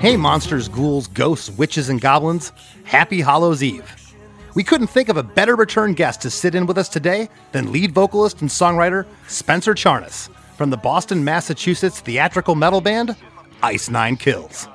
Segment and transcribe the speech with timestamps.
[0.00, 2.52] Hey, monsters, ghouls, ghosts, witches, and goblins.
[2.84, 4.14] Happy Hallows Eve.
[4.54, 7.70] We couldn't think of a better return guest to sit in with us today than
[7.70, 13.14] lead vocalist and songwriter Spencer Charnas from the Boston, Massachusetts theatrical metal band
[13.62, 14.68] Ice Nine Kills.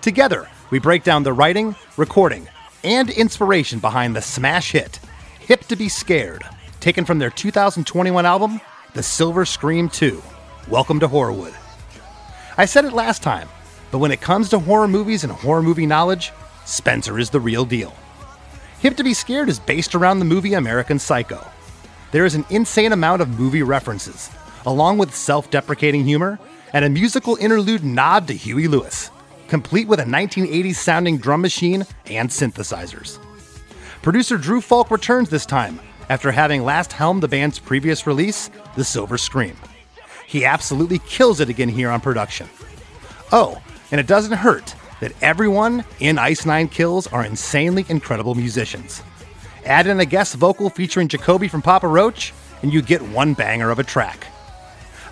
[0.00, 2.48] Together, we break down the writing, recording,
[2.82, 4.98] and inspiration behind the smash hit
[5.40, 6.42] Hip to Be Scared,
[6.80, 8.62] taken from their 2021 album,
[8.94, 10.22] The Silver Scream 2.
[10.68, 11.54] Welcome to Horrorwood.
[12.56, 13.50] I said it last time.
[13.90, 16.32] But when it comes to horror movies and horror movie knowledge,
[16.64, 17.94] Spencer is the real deal.
[18.80, 21.44] Hip to Be Scared is based around the movie American Psycho.
[22.12, 24.30] There is an insane amount of movie references,
[24.66, 26.38] along with self deprecating humor
[26.72, 29.10] and a musical interlude nod to Huey Lewis,
[29.48, 33.18] complete with a 1980s sounding drum machine and synthesizers.
[34.02, 38.84] Producer Drew Fulk returns this time after having last helmed the band's previous release, The
[38.84, 39.56] Silver Scream.
[40.26, 42.48] He absolutely kills it again here on production.
[43.32, 49.02] Oh, and it doesn't hurt that everyone in Ice Nine Kills are insanely incredible musicians.
[49.64, 52.32] Add in a guest vocal featuring Jacoby from Papa Roach,
[52.62, 54.26] and you get one banger of a track.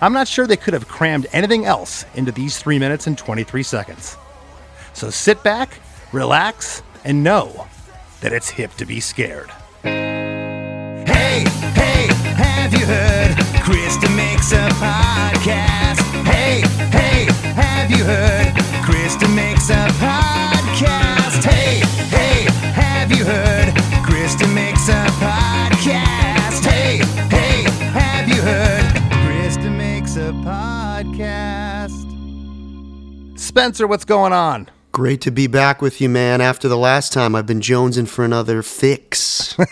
[0.01, 3.63] I'm not sure they could have crammed anything else into these 3 minutes and 23
[3.63, 4.17] seconds.
[4.93, 5.79] So sit back,
[6.11, 7.67] relax, and know
[8.21, 9.49] that it's hip to be scared.
[9.83, 13.35] Hey, hey, have you heard?
[13.63, 16.01] Chris DeMakes a podcast.
[16.25, 18.56] Hey, hey, have you heard?
[19.37, 21.43] Makes a podcast.
[21.43, 23.71] Hey, hey, have you heard?
[24.03, 26.65] Chris DeMakes a podcast.
[26.65, 26.97] Hey,
[27.29, 28.83] hey, have you heard?
[29.27, 32.07] Chris DeMakes a podcast.
[33.39, 34.71] Spencer, what's going on?
[34.97, 36.41] Great to be back with you, man.
[36.41, 39.55] After the last time, I've been jonesing for another fix.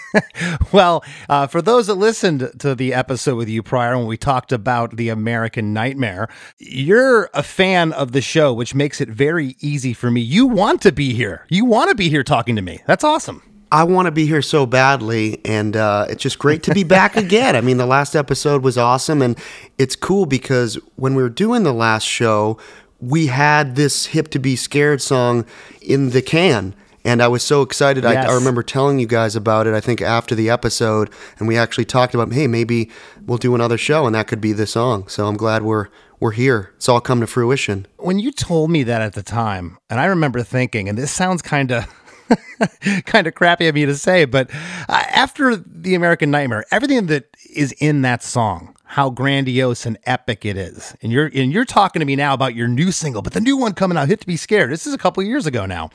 [0.71, 4.51] Well, uh, for those that listened to the episode with you prior when we talked
[4.51, 9.93] about the American Nightmare, you're a fan of the show, which makes it very easy
[9.93, 10.21] for me.
[10.21, 11.45] You want to be here.
[11.49, 12.81] You want to be here talking to me.
[12.85, 13.41] That's awesome.
[13.71, 17.15] I want to be here so badly, and uh, it's just great to be back
[17.17, 17.55] again.
[17.55, 19.37] I mean, the last episode was awesome, and
[19.77, 22.59] it's cool because when we were doing the last show,
[22.99, 25.45] we had this Hip to Be Scared song
[25.81, 26.75] in the can.
[27.03, 28.03] And I was so excited.
[28.03, 28.25] Yes.
[28.25, 31.11] I, I remember telling you guys about it, I think, after the episode.
[31.37, 32.89] And we actually talked about, hey, maybe
[33.25, 35.07] we'll do another show, and that could be the song.
[35.07, 35.89] So I'm glad we're,
[36.19, 36.73] we're here.
[36.77, 37.85] It's all come to fruition.
[37.97, 41.41] When you told me that at the time, and I remember thinking, and this sounds
[41.41, 41.85] kind of.
[43.05, 44.49] kind of crappy of me to say, but
[44.89, 50.45] uh, after the American Nightmare, everything that is in that song, how grandiose and epic
[50.45, 53.33] it is, and you're and you're talking to me now about your new single, but
[53.33, 55.65] the new one coming out, "Hit to Be Scared." This is a couple years ago
[55.65, 55.89] now.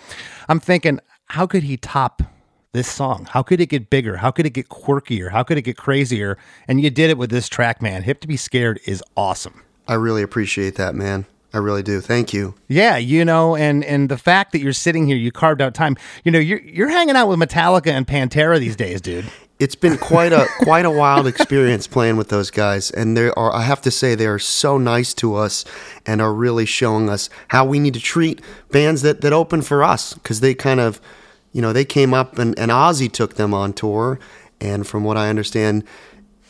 [0.49, 2.23] I'm thinking, how could he top
[2.73, 3.27] this song?
[3.31, 4.19] How could it get bigger?
[4.19, 5.31] How could it get quirkier?
[5.31, 6.37] How could it get crazier?
[6.69, 8.03] And you did it with this track, man.
[8.03, 9.63] "Hip to Be Scared" is awesome.
[9.89, 11.27] I really appreciate that, man.
[11.53, 12.01] I really do.
[12.01, 12.55] Thank you.
[12.69, 15.97] Yeah, you know, and and the fact that you're sitting here, you carved out time.
[16.23, 19.27] You know, you're you're hanging out with Metallica and Pantera these days, dude.
[19.61, 23.53] It's been quite a quite a wild experience playing with those guys, and they are.
[23.53, 25.67] I have to say, they are so nice to us,
[26.07, 28.41] and are really showing us how we need to treat
[28.71, 30.99] bands that that open for us, because they kind of,
[31.53, 34.19] you know, they came up and and Ozzy took them on tour,
[34.63, 35.85] and from what I understand,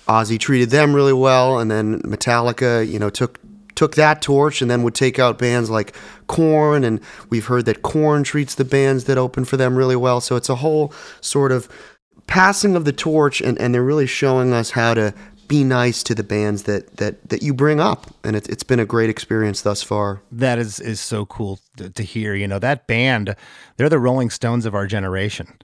[0.06, 3.40] Ozzy treated them really well, and then Metallica, you know, took
[3.75, 5.96] took that torch and then would take out bands like
[6.29, 10.20] Korn, and we've heard that Korn treats the bands that open for them really well.
[10.20, 11.69] So it's a whole sort of
[12.31, 15.12] passing of the torch, and, and they're really showing us how to
[15.49, 18.79] be nice to the bands that that that you bring up, and it's it's been
[18.79, 20.23] a great experience thus far.
[20.31, 22.35] That is is so cool to, to hear.
[22.35, 23.35] You know, that band,
[23.77, 25.59] they're the Rolling Stones of our generation.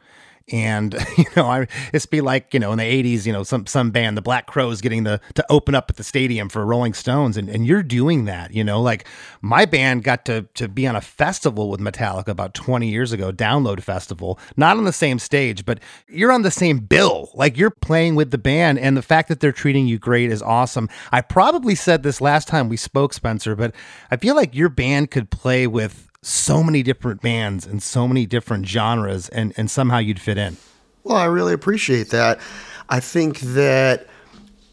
[0.52, 3.66] And you know, I it's be like you know in the '80s, you know, some
[3.66, 6.94] some band, the Black Crowes getting the to open up at the stadium for Rolling
[6.94, 8.52] Stones, and, and you're doing that.
[8.52, 9.06] You know, like
[9.40, 13.32] my band got to to be on a festival with Metallica about 20 years ago,
[13.32, 17.30] Download Festival, not on the same stage, but you're on the same bill.
[17.34, 20.42] Like you're playing with the band, and the fact that they're treating you great is
[20.42, 20.88] awesome.
[21.10, 23.74] I probably said this last time we spoke, Spencer, but
[24.10, 28.26] I feel like your band could play with so many different bands and so many
[28.26, 30.56] different genres, and, and somehow you'd fit in.
[31.04, 32.40] Well, I really appreciate that.
[32.88, 34.08] I think that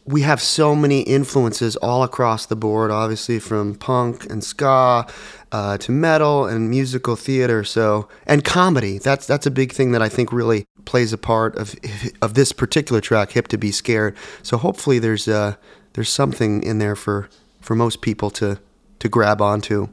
[0.04, 5.06] we have so many influences all across the board, obviously from punk and ska
[5.52, 7.62] uh, to metal and musical theater.
[7.62, 8.98] So and comedy.
[8.98, 11.74] That's that's a big thing that I think really plays a part of
[12.20, 15.54] of this particular track, "Hip to Be Scared." So hopefully there's uh,
[15.92, 17.28] there's something in there for
[17.60, 18.58] for most people to
[18.98, 19.88] to grab onto.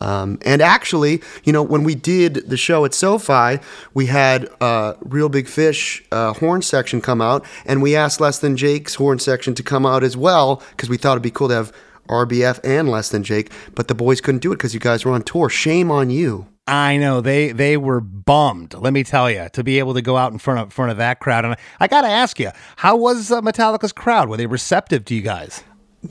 [0.00, 3.60] Um, and actually, you know, when we did the show at SoFi,
[3.94, 8.38] we had uh, Reel Big Fish uh, horn section come out, and we asked Less
[8.38, 11.48] Than Jake's horn section to come out as well because we thought it'd be cool
[11.48, 11.72] to have
[12.08, 15.12] RBF and Less Than Jake, but the boys couldn't do it because you guys were
[15.12, 15.48] on tour.
[15.48, 16.46] Shame on you.
[16.68, 18.74] I know they they were bummed.
[18.74, 20.96] Let me tell you, to be able to go out in front of front of
[20.98, 24.28] that crowd, and I, I got to ask you, how was uh, Metallica's crowd?
[24.28, 25.62] Were they receptive to you guys?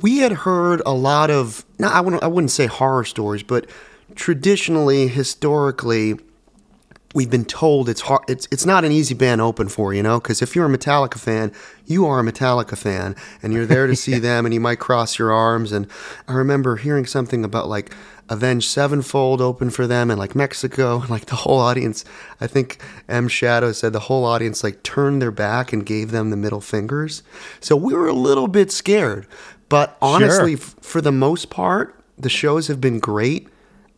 [0.02, 3.70] We had heard a lot of now I wouldn't I wouldn't say horror stories, but
[4.16, 6.16] traditionally, historically,
[7.16, 8.22] we've been told it's hard.
[8.28, 11.18] It's it's not an easy band open for, you know, because if you're a Metallica
[11.18, 11.52] fan,
[11.86, 15.18] you are a Metallica fan, and you're there to see them, and you might cross
[15.18, 15.72] your arms.
[15.72, 15.88] And
[16.28, 17.92] I remember hearing something about like
[18.28, 22.04] Avenged Sevenfold open for them in like Mexico, and like the whole audience.
[22.42, 23.28] I think M.
[23.28, 27.24] Shadows said the whole audience like turned their back and gave them the middle fingers.
[27.60, 29.26] So we were a little bit scared,
[29.70, 30.66] but honestly, Sure.
[30.66, 33.48] f- for the most part, the shows have been great.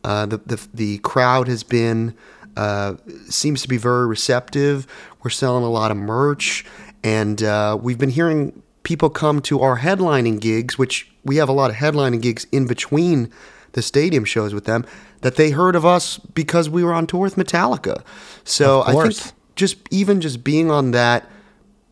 [0.04, 2.14] Uh, the, the the crowd has been
[2.56, 2.94] uh,
[3.28, 4.86] seems to be very receptive.
[5.22, 6.64] We're selling a lot of merch,
[7.04, 11.52] and uh, we've been hearing people come to our headlining gigs, which we have a
[11.52, 13.30] lot of headlining gigs in between
[13.72, 14.84] the stadium shows with them.
[15.22, 18.02] That they heard of us because we were on tour with Metallica.
[18.44, 21.28] So I think just even just being on that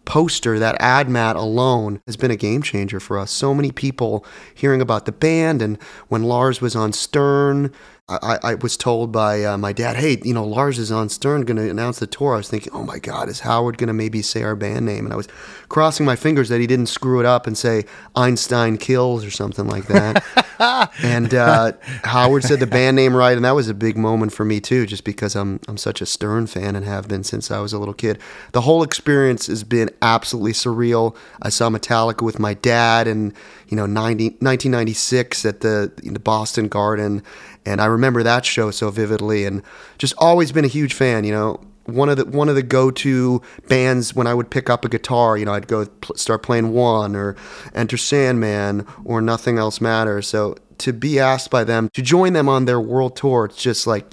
[0.06, 3.30] poster, that ad mat alone has been a game changer for us.
[3.30, 4.24] So many people
[4.54, 5.76] hearing about the band, and
[6.08, 7.70] when Lars was on Stern,
[8.08, 11.40] I, I was told by uh, my dad, "Hey, you know, Lars is on Stern,
[11.42, 13.92] going to announce the tour." I was thinking, "Oh my God, is Howard going to
[13.92, 15.26] maybe say our band name?" And I was
[15.68, 19.66] crossing my fingers that he didn't screw it up and say Einstein Kills or something
[19.66, 20.22] like that.
[21.02, 21.72] and uh,
[22.04, 24.86] Howard said the band name right, and that was a big moment for me too,
[24.86, 27.78] just because I'm I'm such a Stern fan and have been since I was a
[27.80, 28.20] little kid.
[28.52, 31.16] The whole experience has been absolutely surreal.
[31.42, 33.34] I saw Metallica with my dad in
[33.66, 37.24] you know 90, 1996 at the in the Boston Garden,
[37.66, 39.62] and I remember that show so vividly, and
[39.98, 41.24] just always been a huge fan.
[41.24, 41.60] You know.
[41.88, 44.88] One of the one of the go to bands when I would pick up a
[44.88, 47.36] guitar, you know, I'd go pl- start playing One or
[47.76, 50.26] Enter Sandman or Nothing Else Matters.
[50.26, 53.86] So to be asked by them to join them on their world tour, it's just
[53.86, 54.04] like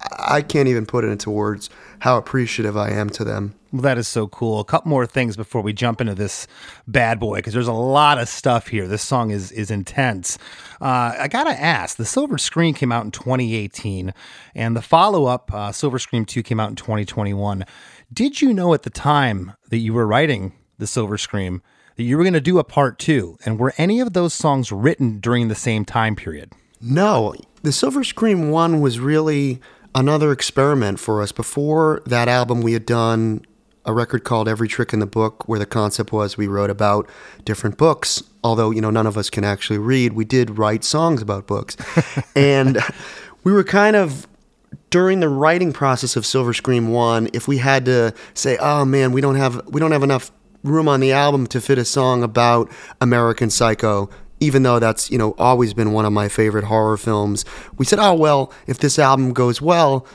[0.00, 1.68] I can't even put it into words
[1.98, 3.54] how appreciative I am to them.
[3.76, 4.60] Well, that is so cool.
[4.60, 6.46] A couple more things before we jump into this
[6.88, 8.88] bad boy, because there's a lot of stuff here.
[8.88, 10.38] This song is is intense.
[10.80, 11.98] Uh, I gotta ask.
[11.98, 14.14] The Silver Scream came out in 2018,
[14.54, 17.66] and the follow up, uh, Silver Scream 2, came out in 2021.
[18.10, 21.60] Did you know at the time that you were writing the Silver Scream
[21.96, 23.36] that you were going to do a part two?
[23.44, 26.50] And were any of those songs written during the same time period?
[26.80, 29.60] No, the Silver Scream one was really
[29.94, 31.30] another experiment for us.
[31.30, 33.44] Before that album, we had done
[33.86, 37.08] a record called Every Trick in the Book, where the concept was we wrote about
[37.44, 38.22] different books.
[38.42, 41.76] Although, you know, none of us can actually read, we did write songs about books.
[42.36, 42.78] and
[43.44, 44.26] we were kind of
[44.90, 49.12] during the writing process of Silver Scream 1, if we had to say, "Oh man,
[49.12, 52.22] we don't have we don't have enough room on the album to fit a song
[52.22, 56.96] about American Psycho," even though that's, you know, always been one of my favorite horror
[56.96, 57.44] films,
[57.78, 60.06] we said, "Oh well, if this album goes well,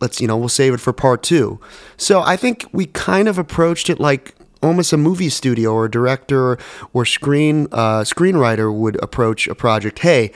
[0.00, 1.60] let's, you know, we'll save it for part 2."
[1.96, 5.90] So, I think we kind of approached it like almost a movie studio or a
[5.90, 6.58] director
[6.92, 10.00] or screen uh, screenwriter would approach a project.
[10.00, 10.32] Hey,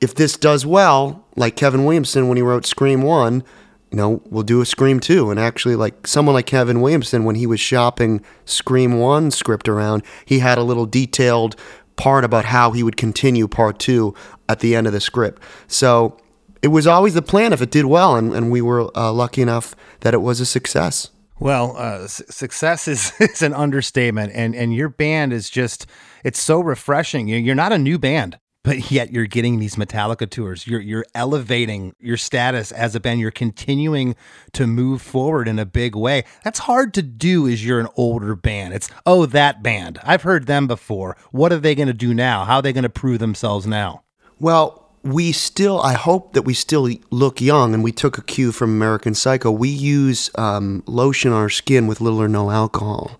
[0.00, 3.42] if this does well, like Kevin Williamson when he wrote Scream 1,
[3.90, 5.30] you know, we'll do a Scream 2.
[5.30, 10.02] And actually, like someone like Kevin Williamson, when he was shopping Scream 1 script around,
[10.24, 11.56] he had a little detailed
[11.96, 14.14] part about how he would continue part 2
[14.48, 15.42] at the end of the script.
[15.66, 16.16] So
[16.62, 19.42] it was always the plan if it did well, and, and we were uh, lucky
[19.42, 21.10] enough that it was a success.
[21.40, 25.86] Well, uh, s- success is, is an understatement, and and your band is just
[26.24, 27.28] it's so refreshing.
[27.28, 28.38] You- You're not a new band.
[28.64, 30.66] but yet you're getting these Metallica tours.
[30.66, 33.20] You're you're elevating your status as a band.
[33.20, 34.16] You're continuing
[34.52, 36.24] to move forward in a big way.
[36.44, 38.74] That's hard to do as you're an older band.
[38.74, 40.00] It's oh that band.
[40.02, 41.16] I've heard them before.
[41.30, 42.44] What are they going to do now?
[42.44, 44.02] How are they going to prove themselves now?
[44.40, 48.52] Well, we still, I hope that we still look young, and we took a cue
[48.52, 49.50] from American Psycho.
[49.50, 53.18] We use um, lotion on our skin with little or no alcohol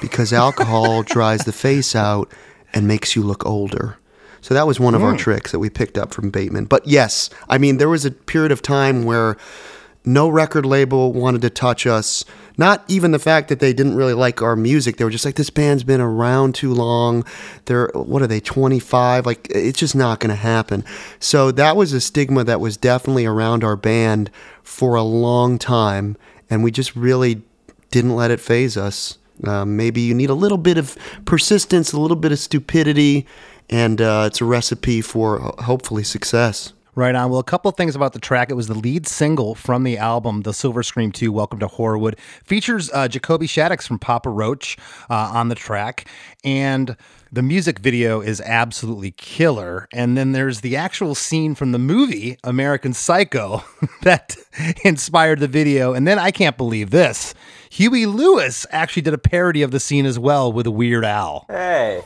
[0.00, 2.32] because alcohol dries the face out
[2.72, 3.98] and makes you look older.
[4.40, 6.66] So that was one of our tricks that we picked up from Bateman.
[6.66, 9.36] But yes, I mean, there was a period of time where
[10.04, 12.24] no record label wanted to touch us.
[12.58, 14.96] Not even the fact that they didn't really like our music.
[14.96, 17.24] They were just like, this band's been around too long.
[17.66, 19.24] They're, what are they, 25?
[19.24, 20.84] Like, it's just not going to happen.
[21.20, 24.30] So that was a stigma that was definitely around our band
[24.62, 26.16] for a long time.
[26.50, 27.42] And we just really
[27.90, 29.18] didn't let it phase us.
[29.44, 33.26] Um, maybe you need a little bit of persistence, a little bit of stupidity,
[33.70, 36.72] and uh, it's a recipe for uh, hopefully success.
[36.98, 37.30] Right on.
[37.30, 38.50] Well, a couple of things about the track.
[38.50, 42.18] It was the lead single from the album, The Silver Scream 2, Welcome to Horrorwood.
[42.42, 44.76] Features uh, Jacoby Shaddix from Papa Roach
[45.08, 46.08] uh, on the track.
[46.42, 46.96] And
[47.30, 49.86] the music video is absolutely killer.
[49.92, 53.62] And then there's the actual scene from the movie, American Psycho,
[54.02, 54.34] that
[54.84, 55.94] inspired the video.
[55.94, 57.32] And then I can't believe this.
[57.70, 61.44] Huey Lewis actually did a parody of the scene as well with a Weird Al.
[61.46, 62.02] Hey.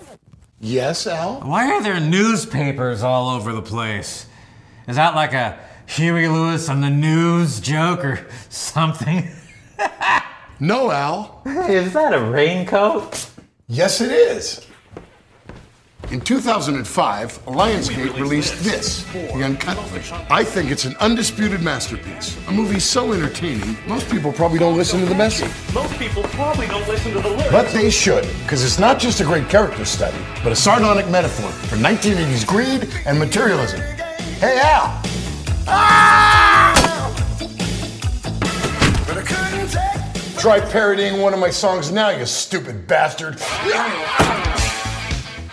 [0.60, 1.40] Yes, Al?
[1.40, 4.26] Why are there newspapers all over the place?
[4.88, 9.28] Is that like a Huey Lewis on the news joke or something?
[10.60, 11.42] No, Al.
[11.44, 13.28] Is that a raincoat?
[13.66, 14.64] Yes, it is.
[16.12, 19.76] In 2005, Lionsgate released this, The Uncut.
[20.30, 22.36] I think it's an undisputed masterpiece.
[22.46, 25.50] A movie so entertaining, most people probably don't listen to the message.
[25.74, 27.50] Most people probably don't listen to the lyrics.
[27.50, 31.50] But they should, because it's not just a great character study, but a sardonic metaphor
[31.50, 33.80] for 1980s greed and materialism.
[34.42, 35.00] Hey, Al!
[35.68, 37.14] Ah!
[40.36, 43.40] Try parodying one of my songs now, you stupid bastard.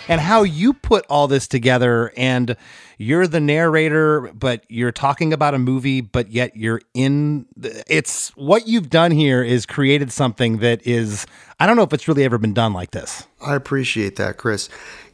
[0.08, 2.56] and how you put all this together and
[2.98, 7.46] you're the narrator but you're talking about a movie but yet you're in
[7.86, 11.26] it's what you've done here is created something that is
[11.60, 14.68] i don't know if it's really ever been done like this I appreciate that, Chris.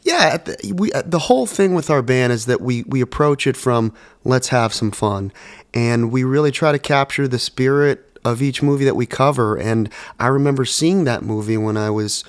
[0.07, 3.57] Yeah, the, we the whole thing with our band is that we we approach it
[3.57, 5.33] from let's have some fun,
[5.75, 9.57] and we really try to capture the spirit of each movie that we cover.
[9.57, 12.23] And I remember seeing that movie when I was,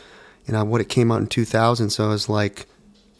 [0.48, 2.66] you know, what it came out in 2000, so I was like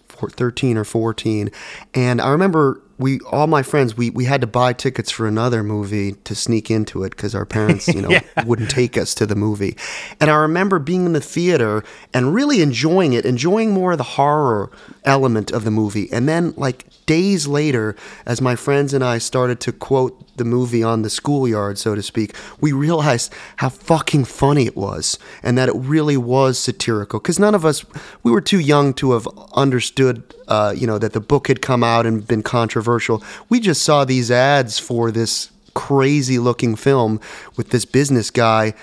[0.08, 1.52] 13 or 14
[1.94, 5.64] and i remember we all my friends we, we had to buy tickets for another
[5.64, 9.36] movie to sneak into it because our parents you know wouldn't take us to the
[9.36, 9.78] movie.
[10.20, 14.04] And i remember being in the theater and really enjoying it enjoying more of the
[14.04, 14.72] horror
[15.04, 16.12] element of the movie.
[16.12, 20.84] And then like days later as my friends and i started to quote the movie
[20.84, 25.70] on the schoolyard so to speak we realized how fucking funny it was and that
[25.70, 27.20] it really was satirical.
[27.20, 27.86] Because none of us
[28.24, 31.84] we were too young to have understood uh, you know that the book had come
[31.84, 33.24] out and been controversial.
[33.50, 37.20] We just saw these ads for this crazy looking film
[37.56, 38.74] with this business guy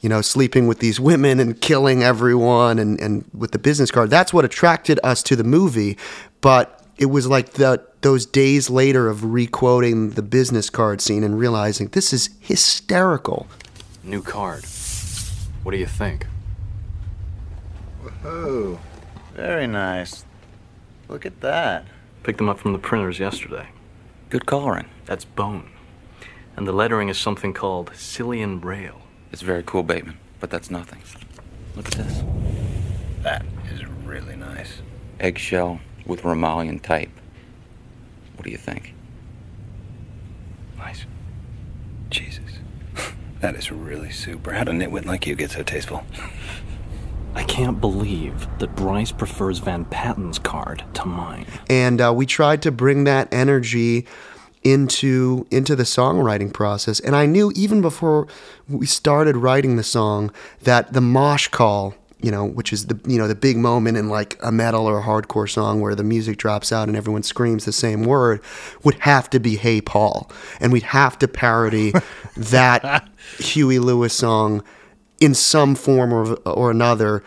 [0.00, 4.10] you know sleeping with these women and killing everyone and, and with the business card.
[4.10, 5.96] That's what attracted us to the movie
[6.44, 11.38] but it was like the those days later of requoting the business card scene and
[11.38, 13.46] realizing this is hysterical
[14.04, 14.66] New card.
[15.62, 16.26] What do you think?
[18.22, 18.78] Oh,
[19.34, 20.26] very nice.
[21.08, 21.86] Look at that.
[22.22, 23.68] Picked them up from the printers yesterday.
[24.28, 24.86] Good coloring.
[25.06, 25.70] That's bone.
[26.54, 29.00] And the lettering is something called Silian Rail.
[29.32, 31.00] It's very cool, Bateman, but that's nothing.
[31.74, 32.22] Look at this.
[33.22, 34.82] That is really nice.
[35.18, 37.10] Eggshell with Romalian type.
[38.36, 38.94] What do you think?
[40.78, 41.04] Nice.
[42.10, 42.40] Jesus.
[43.40, 44.52] That is really super.
[44.54, 46.02] How'd a nitwit like you get so tasteful?
[47.34, 51.44] I can't believe that Bryce prefers Van Patten's card to mine.
[51.68, 54.06] and uh, we tried to bring that energy
[54.62, 58.26] into into the songwriting process and i knew even before
[58.66, 60.32] we started writing the song
[60.62, 61.94] that the mosh call
[62.24, 64.98] you know which is the you know the big moment in like a metal or
[64.98, 68.40] a hardcore song where the music drops out and everyone screams the same word
[68.82, 71.92] would have to be hey paul and we'd have to parody
[72.36, 74.62] that huey lewis song
[75.20, 77.22] in some form or, or another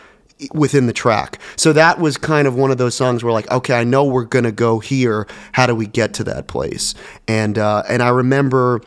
[0.54, 1.40] within the track.
[1.56, 4.26] So that was kind of one of those songs where like, okay, I know we're
[4.26, 5.28] gonna go here.
[5.54, 6.94] How do we get to that place?
[7.28, 8.82] And uh, and I remember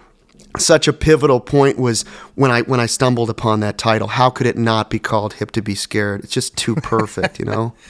[0.59, 2.02] such a pivotal point was
[2.35, 4.09] when I when I stumbled upon that title.
[4.09, 6.25] How could it not be called "Hip to Be Scared"?
[6.25, 7.75] It's just too perfect, you know.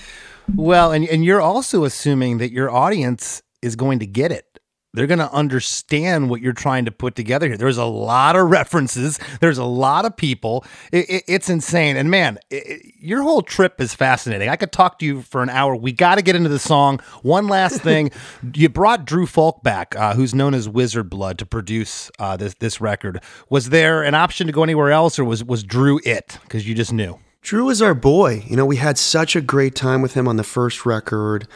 [0.57, 4.47] Well, and, and you're also assuming that your audience is going to get it.
[4.93, 7.57] They're going to understand what you're trying to put together here.
[7.57, 9.21] There's a lot of references.
[9.41, 10.65] There's a lot of people.
[10.91, 11.97] It, it, it's insane.
[11.97, 14.49] And man, it, your whole trip is fascinating.
[14.49, 15.77] I could talk to you for an hour.
[15.77, 16.99] We got to get into the song.
[17.23, 18.11] One last thing,
[18.55, 22.55] you brought Drew Fulk back, uh, who's known as Wizard Blood, to produce uh, this
[22.55, 23.23] this record.
[23.49, 26.75] Was there an option to go anywhere else, or was was Drew it because you
[26.75, 27.19] just knew?
[27.43, 28.45] Drew is our boy.
[28.47, 31.47] You know, we had such a great time with him on the first record.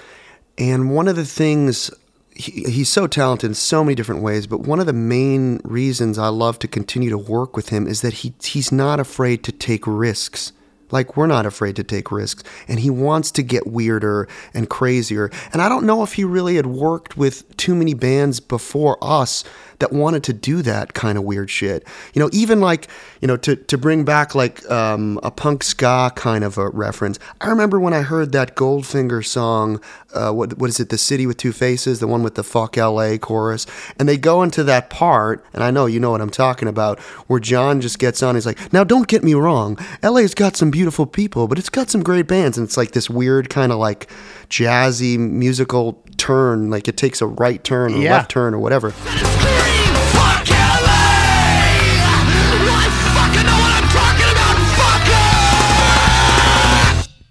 [0.57, 1.91] And one of the things,
[2.35, 6.19] he, he's so talented in so many different ways, but one of the main reasons
[6.19, 9.53] I love to continue to work with him is that he, he's not afraid to
[9.53, 10.53] take risks.
[10.91, 12.45] Like, we're not afraid to take risks.
[12.69, 15.31] And he wants to get weirder and crazier.
[15.53, 19.43] And I don't know if he really had worked with too many bands before us
[19.79, 21.85] that wanted to do that kind of weird shit.
[22.13, 22.89] You know, even like,
[23.21, 27.19] you know, to, to bring back like um, a punk ska kind of a reference.
[27.41, 29.81] I remember when I heard that Goldfinger song,
[30.15, 32.77] uh, what, what is it, The City with Two Faces, the one with the fuck
[32.77, 33.67] LA chorus.
[33.99, 36.99] And they go into that part, and I know you know what I'm talking about,
[37.29, 38.35] where John just gets on.
[38.35, 39.79] He's like, now don't get me wrong.
[40.03, 42.57] LA's got some beautiful people, but it's got some great bands.
[42.59, 44.09] And it's like this weird kind of like
[44.49, 46.71] jazzy musical turn.
[46.71, 48.13] Like it takes a right turn or Yeah.
[48.13, 48.93] left turn or whatever.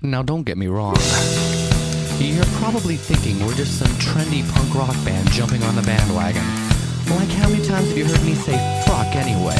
[0.06, 0.98] Now, don't get me wrong.
[2.24, 6.42] You're probably thinking we're just some trendy punk rock band jumping on the bandwagon.
[7.10, 8.53] Like, how many times have you heard me say
[8.88, 9.53] fuck anyway?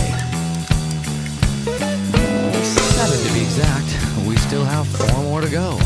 [2.63, 4.25] Seven to be exact.
[4.25, 5.77] We still have four more to go.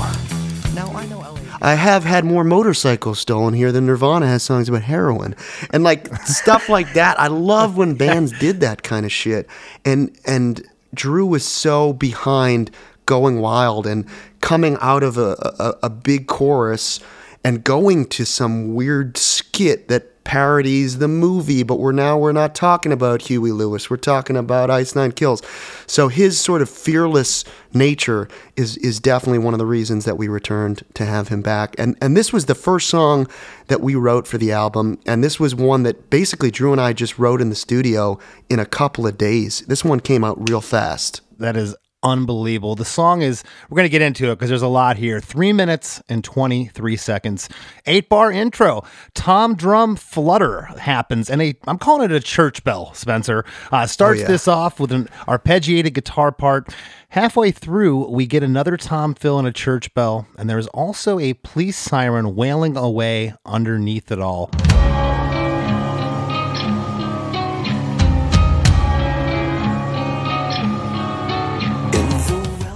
[0.76, 1.40] Now, I know LA.
[1.62, 5.36] I have had more motorcycles stolen here than Nirvana has songs about heroin.
[5.72, 7.20] And like stuff like that.
[7.20, 9.50] I love when bands did that kind of shit.
[9.84, 12.70] And and Drew was so behind
[13.08, 14.06] going wild and
[14.42, 17.00] coming out of a, a, a big chorus
[17.44, 22.54] and going to some weird skit that parodies the movie, but we're now we're not
[22.54, 23.90] talking about Huey Lewis.
[23.90, 25.42] We're talking about Ice Nine Kills.
[25.88, 30.28] So his sort of fearless nature is is definitely one of the reasons that we
[30.28, 31.76] returned to have him back.
[31.78, 33.30] And and this was the first song
[33.68, 36.92] that we wrote for the album, and this was one that basically Drew and I
[36.92, 39.62] just wrote in the studio in a couple of days.
[39.62, 41.22] This one came out real fast.
[41.40, 42.76] That is unbelievable.
[42.76, 45.20] The song is, we're going to get into it because there's a lot here.
[45.20, 47.50] Three minutes and 23 seconds.
[47.86, 48.84] Eight bar intro.
[49.14, 53.46] Tom drum flutter happens, and a, I'm calling it a church bell, Spencer.
[53.72, 54.28] Uh, starts Oh, yeah.
[54.28, 56.74] this off with an arpeggiated guitar part.
[57.10, 61.34] Halfway through, we get another tom fill and a church bell, and there's also a
[61.36, 64.50] police siren wailing away underneath it all.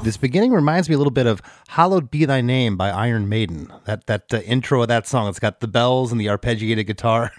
[0.04, 3.72] This beginning reminds me a little bit of "Hallowed Be Thy Name" by Iron Maiden.
[3.86, 7.32] That that uh, intro of that song, it's got the bells and the arpeggiated guitar.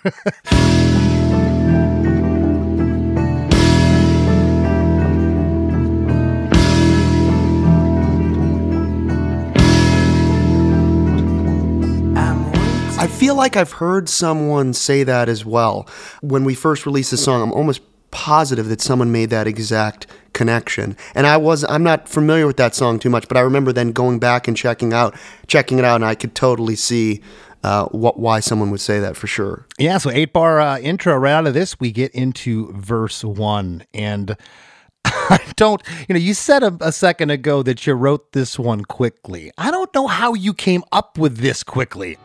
[12.96, 15.88] I feel like I've heard someone say that as well.
[16.20, 17.81] When we first released the song, I'm almost
[18.12, 20.97] positive that someone made that exact connection.
[21.14, 23.92] And I was I'm not familiar with that song too much, but I remember then
[23.92, 25.14] going back and checking out
[25.47, 27.21] checking it out and I could totally see
[27.64, 29.66] uh, what why someone would say that for sure.
[29.79, 31.16] Yeah, so eight bar uh, intro.
[31.16, 34.37] Right out of this, we get into verse one, and
[35.05, 35.83] I don't.
[36.09, 39.53] You know, you said a, a second ago that you wrote this one quickly.
[39.57, 42.18] I don't know how you came up with this quickly.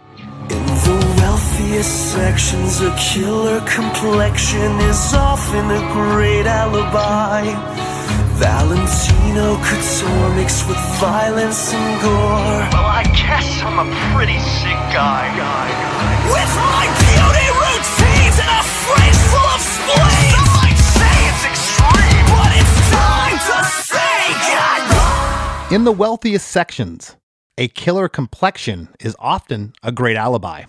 [0.50, 7.96] In the wealthiest sections, a killer complexion is often a great alibi.
[8.38, 12.69] Valentino couture mixed with violence and gore.
[12.69, 15.26] Well, I guess I'm a pretty sick guy.
[16.30, 20.38] With my beauty routines and a fridge full of spleen.
[20.38, 22.26] Some might say it's extreme.
[22.30, 23.58] But it's time to
[23.89, 24.21] say
[24.54, 25.76] goodbye.
[25.76, 27.15] In the wealthiest sections,
[27.58, 30.65] a killer complexion is often a great alibi.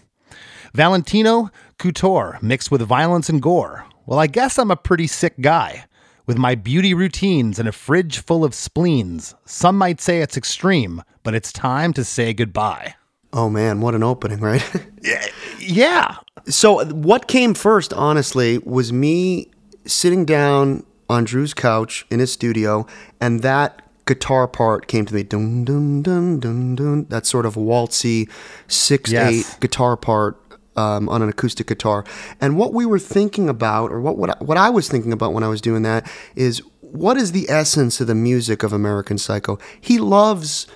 [0.73, 3.85] Valentino couture mixed with violence and gore.
[4.07, 5.85] Well, I guess I'm a pretty sick guy.
[6.29, 11.03] With my beauty routines and a fridge full of spleens, some might say it's extreme,
[11.23, 12.97] but it's time to say goodbye.
[13.33, 14.63] Oh man, what an opening, right?
[15.59, 16.17] Yeah.
[16.47, 19.51] So, what came first, honestly, was me
[19.87, 22.87] sitting down on Drew's couch in his studio,
[23.21, 25.23] and that guitar part came to me.
[25.23, 27.07] Dun dun dun dun dun.
[27.09, 28.31] That sort of waltzy
[28.67, 29.33] six Yes.
[29.33, 30.39] eight guitar part
[30.79, 32.05] um, on an acoustic guitar.
[32.41, 35.33] And what we were thinking about, or what what I, what I was thinking about
[35.33, 39.19] when I was doing that, is what is the essence of the music of American
[39.19, 39.59] Psycho?
[39.81, 40.67] He loves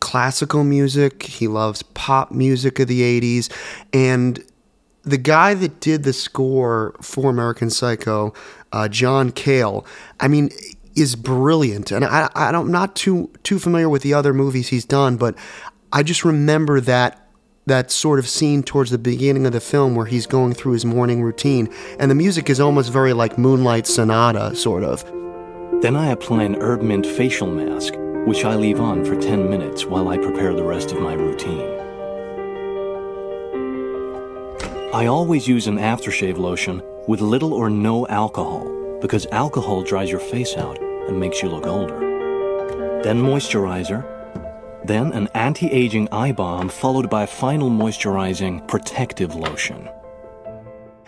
[0.00, 1.22] classical music.
[1.22, 3.50] He loves pop music of the 80s.
[3.92, 4.44] And
[5.04, 8.34] the guy that did the score for American Psycho,
[8.72, 9.86] uh, John Cale,
[10.18, 10.50] I mean,
[10.96, 11.92] is brilliant.
[11.92, 15.36] And I, I I'm not too too familiar with the other movies he's done, but
[15.92, 17.21] I just remember that
[17.66, 20.84] that sort of scene towards the beginning of the film where he's going through his
[20.84, 25.04] morning routine, and the music is almost very like Moonlight Sonata, sort of.
[25.80, 27.94] Then I apply an herb mint facial mask,
[28.26, 31.78] which I leave on for 10 minutes while I prepare the rest of my routine.
[34.94, 40.20] I always use an aftershave lotion with little or no alcohol because alcohol dries your
[40.20, 41.98] face out and makes you look older.
[43.02, 44.04] Then moisturizer,
[44.84, 49.88] then an anti aging eye balm, followed by a final moisturizing protective lotion.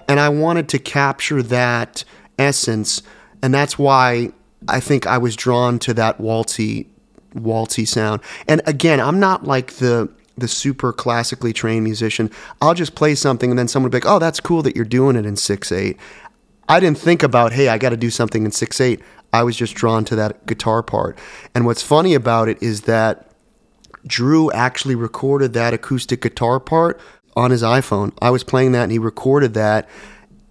[0.09, 2.05] And I wanted to capture that
[2.39, 3.03] essence,
[3.43, 4.31] and that's why
[4.69, 6.87] I think I was drawn to that waltzy,
[7.35, 8.21] waltzy sound.
[8.47, 12.29] And again, I'm not like the the super classically trained musician.
[12.61, 14.85] I'll just play something, and then someone will be like, "Oh, that's cool that you're
[14.85, 15.99] doing it in six eight.
[16.69, 19.01] I didn't think about, hey, I got to do something in six eight.
[19.33, 21.19] I was just drawn to that guitar part.
[21.55, 23.34] And what's funny about it is that
[24.07, 27.01] Drew actually recorded that acoustic guitar part
[27.37, 28.13] on his iPhone.
[28.21, 29.89] I was playing that and he recorded that.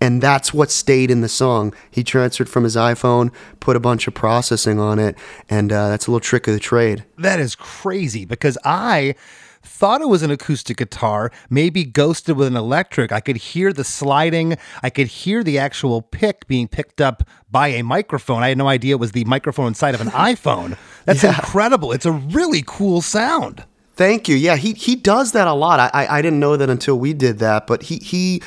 [0.01, 1.73] And that's what stayed in the song.
[1.89, 5.17] He transferred from his iPhone, put a bunch of processing on it,
[5.49, 7.05] and uh, that's a little trick of the trade.
[7.17, 9.15] That is crazy because I
[9.63, 13.12] thought it was an acoustic guitar, maybe ghosted with an electric.
[13.12, 17.69] I could hear the sliding, I could hear the actual pick being picked up by
[17.69, 18.43] a microphone.
[18.43, 20.78] I had no idea it was the microphone inside of an iPhone.
[21.06, 21.36] That's Yeah.
[21.36, 21.91] incredible.
[21.91, 23.63] It's a really cool sound.
[23.95, 24.36] Thank you.
[24.36, 25.80] Yeah, he he does that a lot.
[25.80, 28.41] I I, I didn't know that until we did that, but he he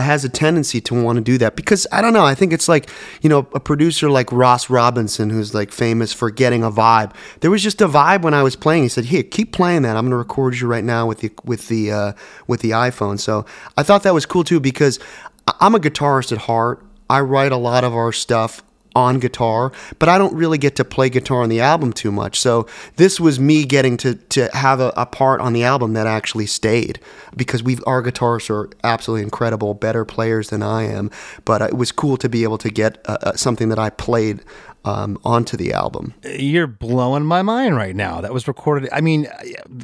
[0.00, 2.24] has a tendency to want to do that because I don't know.
[2.24, 2.88] I think it's like
[3.20, 7.14] you know a producer like Ross Robinson who's like famous for getting a vibe.
[7.40, 8.84] There was just a vibe when I was playing.
[8.84, 9.96] He said, "Here, keep playing that.
[9.96, 12.12] I'm going to record you right now with the with the uh,
[12.46, 13.44] with the iPhone." So
[13.76, 14.98] I thought that was cool too because
[15.60, 16.84] I'm a guitarist at heart.
[17.10, 18.62] I write a lot of our stuff
[18.94, 22.40] on guitar, but I don't really get to play guitar on the album too much.
[22.40, 26.06] So this was me getting to to have a, a part on the album that
[26.06, 27.00] actually stayed
[27.36, 31.10] because we our guitarists are absolutely incredible, better players than I am.
[31.44, 34.40] But it was cool to be able to get uh, uh, something that I played
[34.84, 36.14] um, onto the album.
[36.24, 38.20] You're blowing my mind right now.
[38.20, 38.88] That was recorded.
[38.92, 39.28] I mean,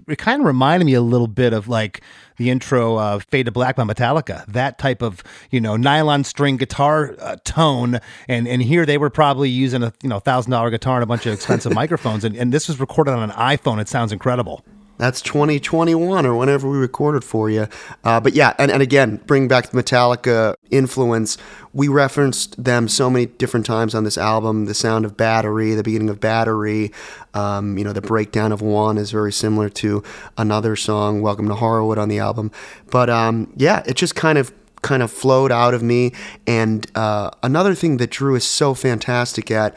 [0.07, 2.03] it kind of reminded me a little bit of like
[2.37, 4.47] the intro of Fade to Black by Metallica.
[4.47, 9.11] That type of you know nylon string guitar uh, tone, and and here they were
[9.11, 12.37] probably using a you know thousand dollar guitar and a bunch of expensive microphones, and,
[12.37, 13.81] and this was recorded on an iPhone.
[13.81, 14.65] It sounds incredible.
[14.99, 17.69] That's 2021 or whenever we recorded for you.
[18.05, 21.39] Uh, but yeah, and, and again, bring back the Metallica influence.
[21.73, 24.67] We referenced them so many different times on this album.
[24.67, 26.93] The sound of Battery, the beginning of Battery,
[27.33, 30.03] um, you know, the breakdown of One is very similar to
[30.37, 32.51] another song, Welcome to Horrorwood, on the album.
[32.91, 36.13] But um, yeah, it just kind of kind of flowed out of me.
[36.47, 39.77] And uh, another thing that Drew is so fantastic at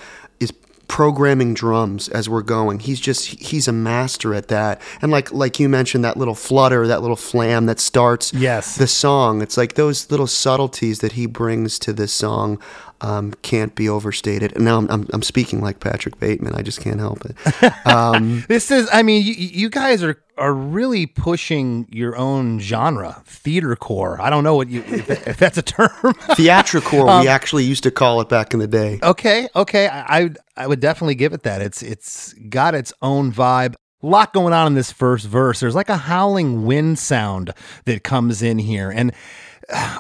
[0.92, 2.80] programming drums as we're going.
[2.82, 4.82] He's just he's a master at that.
[5.02, 8.76] And like like you mentioned that little flutter, that little flam that starts Yes.
[8.76, 9.42] the song.
[9.42, 12.60] It's like those little subtleties that he brings to this song
[13.02, 14.56] um, can't be overstated.
[14.56, 16.54] And now I'm, I'm I'm speaking like Patrick Bateman.
[16.56, 17.36] I just can't help it.
[17.86, 23.22] Um, This is, I mean, you, you guys are are really pushing your own genre,
[23.28, 24.20] theater core.
[24.22, 26.14] I don't know what you if, if that's a term.
[26.36, 29.00] theatrical, Um, we actually used to call it back in the day.
[29.04, 31.62] Okay, okay, I, I would- I would definitely give it that.
[31.62, 33.76] It's it's got its own vibe.
[34.04, 35.60] A lot going on in this first verse.
[35.60, 37.54] There's like a howling wind sound
[37.86, 39.12] that comes in here, and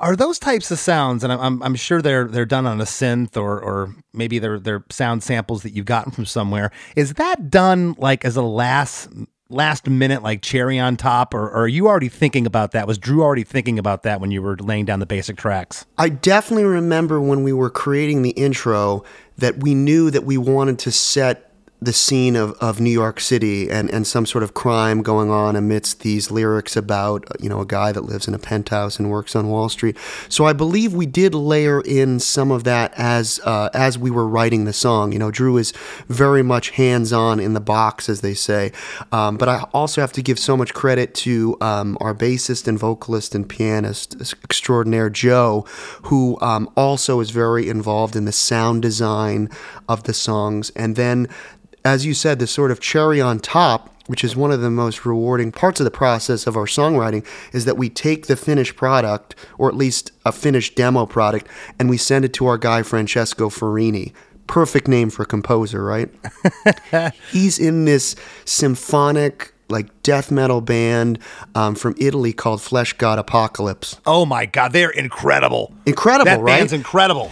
[0.01, 1.23] are those types of sounds?
[1.23, 4.83] And I'm I'm, sure they're they're done on a synth or or maybe they're they're
[4.89, 6.71] sound samples that you've gotten from somewhere.
[6.95, 9.09] Is that done like as a last
[9.51, 12.87] last minute like cherry on top, or, or are you already thinking about that?
[12.87, 15.85] Was Drew already thinking about that when you were laying down the basic tracks?
[15.97, 19.03] I definitely remember when we were creating the intro
[19.37, 21.50] that we knew that we wanted to set
[21.83, 25.55] the scene of, of New York City and, and some sort of crime going on
[25.55, 29.35] amidst these lyrics about you know a guy that lives in a penthouse and works
[29.35, 29.97] on Wall Street.
[30.29, 34.27] So I believe we did layer in some of that as uh, as we were
[34.27, 35.11] writing the song.
[35.11, 35.73] You know, Drew is
[36.07, 38.71] very much hands on in the box, as they say.
[39.11, 42.77] Um, but I also have to give so much credit to um, our bassist and
[42.77, 45.65] vocalist and pianist extraordinaire Joe,
[46.03, 49.49] who um, also is very involved in the sound design
[49.89, 50.69] of the songs.
[50.75, 51.27] And then,
[51.83, 53.89] as you said, the sort of cherry on top.
[54.07, 57.63] Which is one of the most rewarding parts of the process of our songwriting is
[57.63, 61.47] that we take the finished product, or at least a finished demo product,
[61.79, 64.11] and we send it to our guy Francesco Ferrini.
[64.47, 66.09] Perfect name for a composer, right?
[67.31, 71.17] He's in this symphonic like death metal band
[71.55, 73.99] um, from Italy called Fleshgod Apocalypse.
[74.05, 75.73] Oh my God, they're incredible.
[75.85, 76.59] Incredible, that right?
[76.59, 77.31] band's incredible.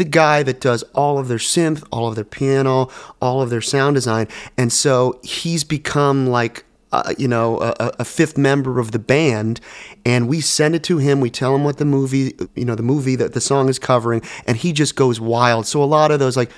[0.00, 2.88] The guy that does all of their synth, all of their piano,
[3.20, 4.26] all of their sound design.
[4.56, 9.60] And so he's become like, uh, you know, a, a fifth member of the band.
[10.06, 11.20] And we send it to him.
[11.20, 14.22] We tell him what the movie, you know, the movie that the song is covering.
[14.46, 15.66] And he just goes wild.
[15.66, 16.50] So a lot of those, like,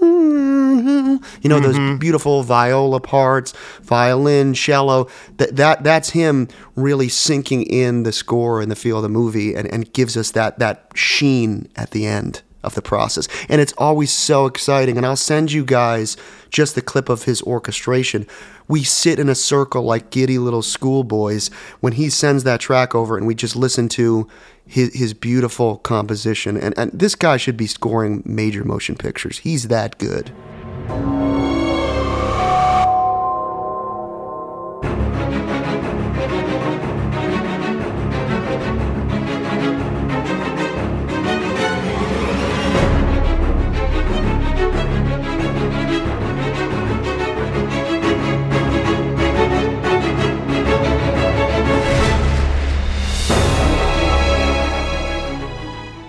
[0.00, 5.08] you know those beautiful viola parts, violin, cello.
[5.38, 9.54] That that that's him really sinking in the score and the feel of the movie,
[9.54, 13.28] and, and gives us that that sheen at the end of the process.
[13.48, 14.96] And it's always so exciting.
[14.96, 16.16] And I'll send you guys
[16.50, 18.26] just the clip of his orchestration.
[18.68, 21.48] We sit in a circle like giddy little schoolboys
[21.80, 24.28] when he sends that track over, and we just listen to
[24.66, 26.56] his, his beautiful composition.
[26.56, 29.38] And, and this guy should be scoring major motion pictures.
[29.38, 30.32] He's that good.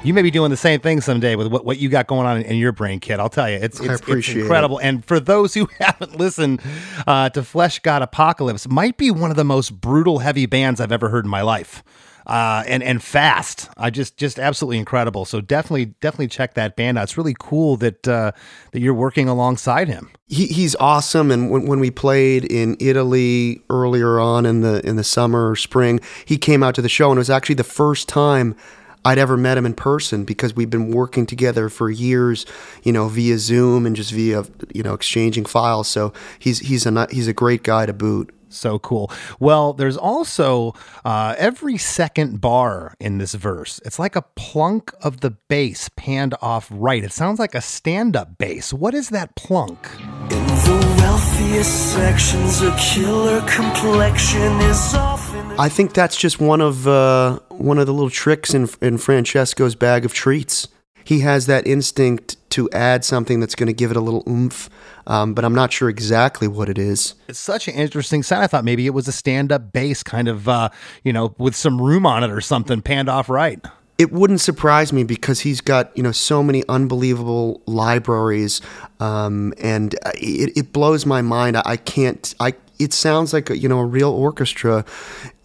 [0.06, 2.38] You may be doing the same thing someday with what, what you got going on
[2.38, 3.20] in, in your brain, kid.
[3.20, 4.42] I'll tell you, it's it's, it's appreciate it.
[4.42, 4.78] incredible.
[4.78, 6.62] And for those who haven't listened
[7.08, 11.10] uh, to Fleshgod Apocalypse, might be one of the most brutal heavy bands I've ever
[11.10, 11.84] heard in my life.
[12.28, 15.26] Uh, and and fast, I just just absolutely incredible.
[15.26, 17.04] So definitely definitely check that band out.
[17.04, 18.32] It's really cool that uh,
[18.74, 20.12] that you're working alongside him.
[20.28, 21.32] he, he's awesome.
[21.32, 25.56] And when, when we played in Italy earlier on in the in the summer or
[25.56, 28.56] spring, he came out to the show, and it was actually the first time
[29.06, 32.46] I'd ever met him in person because we've been working together for years,
[32.84, 35.88] you know, via Zoom and just via you know exchanging files.
[35.88, 38.32] So he's he's a he's a great guy to boot.
[38.50, 39.12] So cool.
[39.40, 43.82] Well, there's also uh, every second bar in this verse.
[43.86, 47.04] It's like a plunk of the bass panned off right.
[47.04, 48.74] It sounds like a stand up bass.
[48.74, 49.90] What is that plunk?
[50.32, 55.15] In the wealthiest sections, a killer complexion is often.
[55.58, 59.74] I think that's just one of uh, one of the little tricks in in Francesco's
[59.74, 60.68] bag of treats.
[61.06, 64.70] He has that instinct to add something that's going to give it a little oomph,
[65.08, 67.14] um, but I'm not sure exactly what it is.
[67.30, 68.44] It's such an interesting sound.
[68.44, 70.70] I thought maybe it was a stand up bass, kind of, uh,
[71.04, 73.64] you know, with some room on it or something, panned off right.
[73.98, 78.60] It wouldn't surprise me because he's got you know so many unbelievable libraries,
[79.00, 81.56] um, and uh, it, it blows my mind.
[81.64, 82.36] I can't.
[82.42, 84.86] I it sounds like a, you know a real orchestra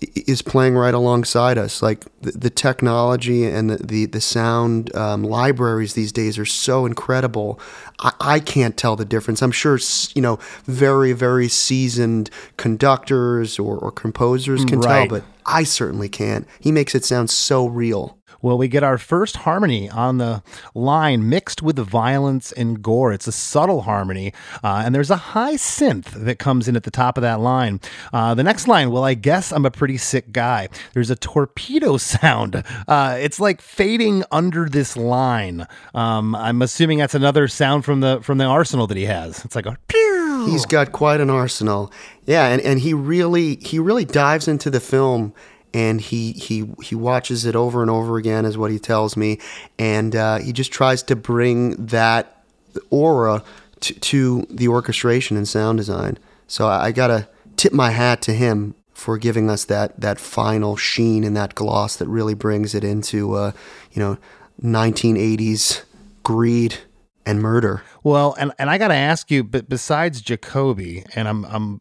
[0.01, 1.83] is playing right alongside us.
[1.83, 6.87] Like the, the technology and the the, the sound um, libraries these days are so
[6.87, 7.61] incredible.
[8.01, 9.43] I, I can't tell the difference.
[9.43, 9.79] I'm sure
[10.15, 15.09] you know very very seasoned conductors or, or composers can Right.
[15.09, 16.47] tell, but I certainly can't.
[16.61, 18.17] He makes it sound so real.
[18.43, 20.43] Well, we get our first harmony on the
[20.75, 23.13] line mixed with violence and gore.
[23.13, 24.33] It's a subtle harmony,
[24.65, 27.81] uh, and there's a high synth that comes in at the top of that line.
[28.13, 30.69] Uh, the next line, well, I guess I'm a pretty sick guy.
[30.95, 32.63] There's a torpedo sound.
[32.89, 35.67] Uh, it's like fading under this line.
[35.95, 39.45] Um, I'm assuming that's another sound from the from the arsenal that he has.
[39.45, 40.47] It's like a pew.
[40.49, 41.93] He's got quite an arsenal.
[42.25, 45.35] Yeah, and, and he really he really dives into the film
[45.73, 49.39] and he he he watches it over and over again is what he tells me
[49.79, 52.45] and uh, he just tries to bring that
[52.91, 53.43] aura
[53.81, 56.19] to, to the orchestration and sound design.
[56.47, 60.77] So I, I gotta tip my hat to him for giving us that that final
[60.77, 63.53] sheen and that gloss that really brings it into uh,
[63.93, 64.19] you know
[64.63, 65.83] 1980s
[66.23, 66.77] greed
[67.25, 67.83] and murder.
[68.03, 71.81] Well, and, and I got to ask you, but besides Jacoby, and I'm I'm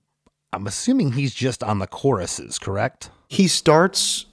[0.54, 3.10] I'm assuming he's just on the choruses, correct?
[3.30, 4.26] He starts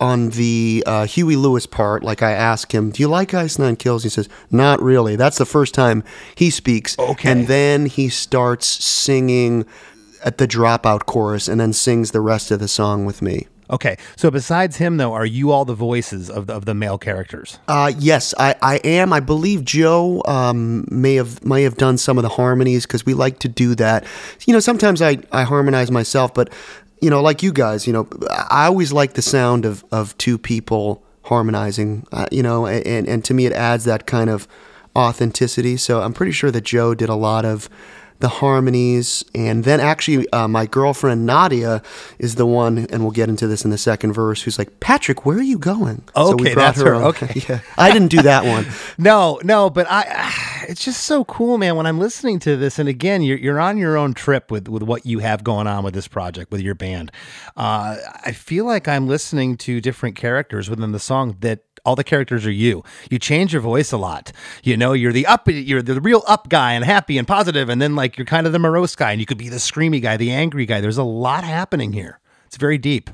[0.00, 2.02] on the uh, Huey Lewis part.
[2.02, 5.38] Like I ask him, "Do you like Ice Nine Kills?" He says, "Not really." That's
[5.38, 6.02] the first time
[6.34, 6.98] he speaks.
[6.98, 7.30] Okay.
[7.30, 9.64] And then he starts singing
[10.24, 13.46] at the dropout chorus, and then sings the rest of the song with me.
[13.70, 16.98] Okay, so besides him, though, are you all the voices of the, of the male
[16.98, 17.58] characters?
[17.68, 19.14] Uh, yes, I, I am.
[19.14, 23.14] I believe Joe um, may have may have done some of the harmonies because we
[23.14, 24.04] like to do that.
[24.46, 26.52] You know, sometimes I, I harmonize myself, but
[27.02, 28.08] you know, like you guys, you know,
[28.48, 32.06] I always like the sound of, of two people harmonizing.
[32.12, 34.46] Uh, you know, and and to me it adds that kind of
[34.96, 35.76] authenticity.
[35.76, 37.68] So I'm pretty sure that Joe did a lot of
[38.22, 39.22] the harmonies.
[39.34, 41.82] And then actually, uh, my girlfriend Nadia
[42.18, 45.26] is the one, and we'll get into this in the second verse, who's like, Patrick,
[45.26, 46.02] where are you going?
[46.16, 46.94] so we Okay, brought that's her.
[46.94, 47.02] on.
[47.02, 47.42] Okay.
[47.48, 47.60] yeah.
[47.76, 48.66] I didn't do that one.
[48.98, 50.32] No, no, but I,
[50.68, 51.76] it's just so cool, man.
[51.76, 54.82] When I'm listening to this, and again, you're you're on your own trip with with
[54.82, 57.10] what you have going on with this project with your band.
[57.56, 61.60] Uh, I feel like I'm listening to different characters within the song that.
[61.84, 62.84] All the characters are you.
[63.10, 64.30] You change your voice a lot.
[64.62, 67.82] You know, you're the up, you're the real up guy and happy and positive, and
[67.82, 70.16] then like you're kind of the morose guy, and you could be the screamy guy,
[70.16, 70.80] the angry guy.
[70.80, 72.20] There's a lot happening here.
[72.46, 73.10] It's very deep.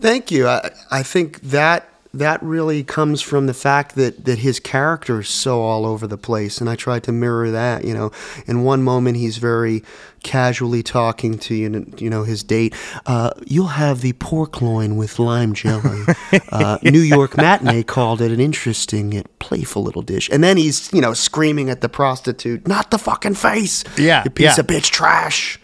[0.00, 0.48] Thank you.
[0.48, 5.28] I, I think that that really comes from the fact that that his character is
[5.28, 7.84] so all over the place, and I tried to mirror that.
[7.84, 8.12] You know,
[8.46, 9.82] in one moment he's very
[10.22, 12.74] casually talking to you know, you know his date.
[13.06, 16.04] Uh, You'll have the pork loin with lime jelly.
[16.50, 20.92] Uh, New York Matinee called it an interesting yet playful little dish, and then he's
[20.92, 23.84] you know screaming at the prostitute, "Not the fucking face!
[23.96, 24.60] Yeah, you piece yeah.
[24.60, 25.60] of bitch trash."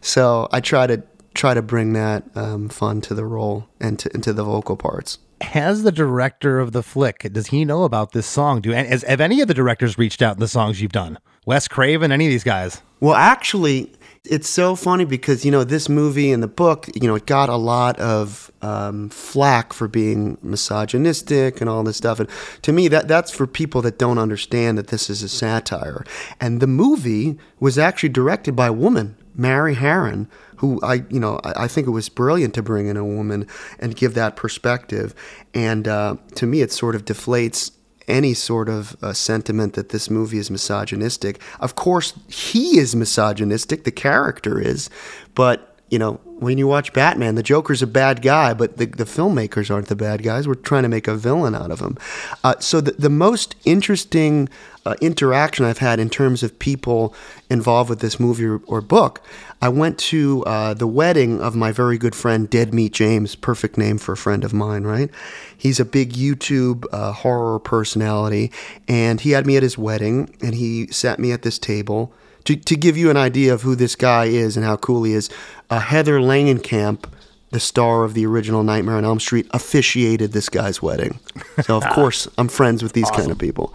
[0.00, 1.02] So I try to
[1.34, 5.18] try to bring that um, fun to the role and to, into the vocal parts.
[5.40, 9.20] Has the director of the flick does he know about this song do has, have
[9.20, 12.30] any of the directors reached out in the songs you've done wes craven any of
[12.30, 13.92] these guys Well, actually,
[14.24, 17.48] it's so funny because you know this movie and the book, you know, it got
[17.48, 22.18] a lot of um, flack for being misogynistic and all this stuff.
[22.18, 22.28] And
[22.62, 26.04] to me, that that's for people that don't understand that this is a satire.
[26.40, 30.26] And the movie was actually directed by a woman, Mary Harron,
[30.58, 33.46] who I, you know, I, I think it was brilliant to bring in a woman
[33.78, 35.14] and give that perspective.
[35.54, 37.72] And uh, to me, it sort of deflates
[38.06, 41.40] any sort of uh, sentiment that this movie is misogynistic.
[41.60, 44.88] Of course, he is misogynistic, the character is,
[45.34, 49.04] but you know, when you watch Batman, the Joker's a bad guy, but the, the
[49.04, 50.46] filmmakers aren't the bad guys.
[50.46, 51.96] We're trying to make a villain out of him.
[52.44, 54.48] Uh, so the, the most interesting
[54.84, 57.14] uh, interaction I've had in terms of people
[57.50, 59.22] involved with this movie or, or book,
[59.60, 63.76] I went to uh, the wedding of my very good friend Dead Meat James, perfect
[63.76, 65.10] name for a friend of mine, right?
[65.56, 68.52] He's a big YouTube uh, horror personality,
[68.86, 72.12] and he had me at his wedding, and he sat me at this table.
[72.48, 75.12] To, to give you an idea of who this guy is and how cool he
[75.12, 75.28] is,
[75.68, 77.04] uh, Heather Langenkamp,
[77.50, 81.20] the star of the original Nightmare on Elm Street, officiated this guy's wedding.
[81.64, 83.74] So, of course, I'm friends with these kind of people.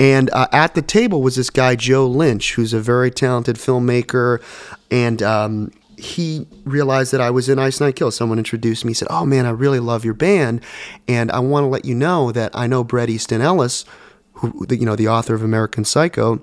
[0.00, 4.42] And uh, at the table was this guy, Joe Lynch, who's a very talented filmmaker.
[4.90, 8.10] And um, he realized that I was in Ice Nine Kill.
[8.10, 10.60] Someone introduced me, said, Oh man, I really love your band.
[11.06, 13.84] And I want to let you know that I know Bret Easton Ellis,
[14.32, 16.42] who, you know, the author of American Psycho.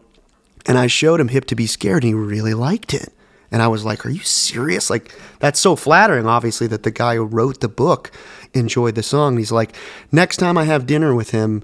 [0.65, 3.13] And I showed him Hip to Be Scared, and he really liked it.
[3.51, 4.89] And I was like, Are you serious?
[4.89, 8.11] Like, that's so flattering, obviously, that the guy who wrote the book
[8.53, 9.33] enjoyed the song.
[9.33, 9.75] And he's like,
[10.11, 11.63] Next time I have dinner with him,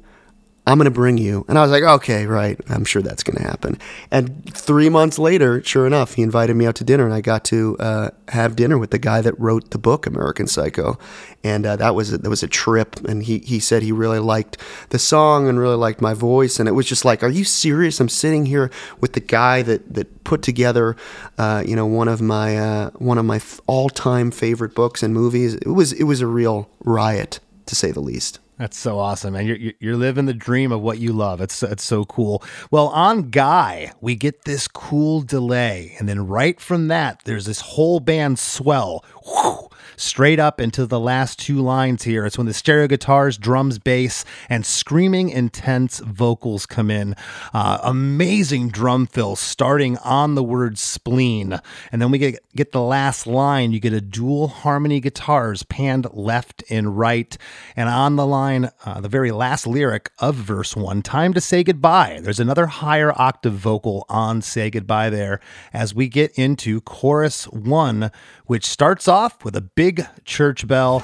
[0.68, 1.44] I'm going to bring you.
[1.48, 2.60] And I was like, okay, right.
[2.70, 3.80] I'm sure that's going to happen.
[4.12, 7.44] And three months later, sure enough, he invited me out to dinner and I got
[7.46, 11.00] to uh, have dinner with the guy that wrote the book, American Psycho.
[11.44, 12.98] And uh, that was a, that was a trip.
[13.08, 14.58] And he, he said he really liked
[14.90, 16.60] the song and really liked my voice.
[16.60, 18.00] And it was just like, are you serious?
[18.00, 18.70] I'm sitting here
[19.00, 20.96] with the guy that, that put together,
[21.40, 25.12] uh, you know, one of my, uh, one of my all time favorite books and
[25.12, 25.56] movies.
[25.56, 28.38] It was, it was a real riot, to say the least.
[28.58, 29.48] That's so awesome, man.
[29.48, 31.42] You're, you're- living the dream of what you love.
[31.42, 32.44] It's, it's so cool.
[32.70, 35.96] Well, on Guy, we get this cool delay.
[36.00, 39.04] And then right from that, there's this whole band swell.
[39.26, 39.70] Whew,
[40.02, 42.26] straight up into the last two lines here.
[42.26, 47.16] It's when the stereo guitars, drums, bass, and screaming intense vocals come in.
[47.54, 51.60] Uh, amazing drum fill starting on the word spleen.
[51.92, 53.72] And then we get, get the last line.
[53.72, 57.38] You get a dual harmony guitars panned left and right.
[57.76, 61.64] And on the line, uh, the very last lyric of verse one, time to say
[61.64, 62.20] goodbye.
[62.22, 65.40] There's another higher octave vocal on say goodbye there
[65.74, 68.12] as we get into chorus one,
[68.46, 69.91] which starts off with a big
[70.26, 71.04] church bell.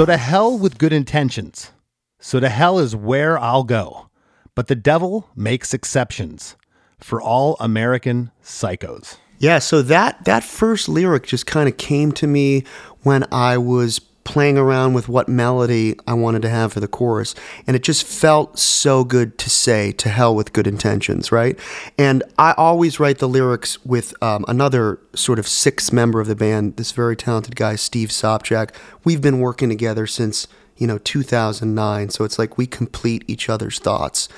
[0.00, 1.72] So to hell with good intentions.
[2.20, 4.08] So to hell is where I'll go.
[4.54, 6.56] But the devil makes exceptions
[7.00, 9.16] for all American psychos.
[9.38, 12.64] Yeah, so that that first lyric just kind of came to me
[13.02, 17.34] when I was playing around with what melody I wanted to have for the chorus,
[17.66, 21.58] and it just felt so good to say "to hell with good intentions," right?
[21.96, 26.36] And I always write the lyrics with um, another sort of sixth member of the
[26.36, 28.74] band, this very talented guy, Steve Sopchak.
[29.04, 30.46] We've been working together since
[30.80, 34.28] you know 2009 so it's like we complete each other's thoughts.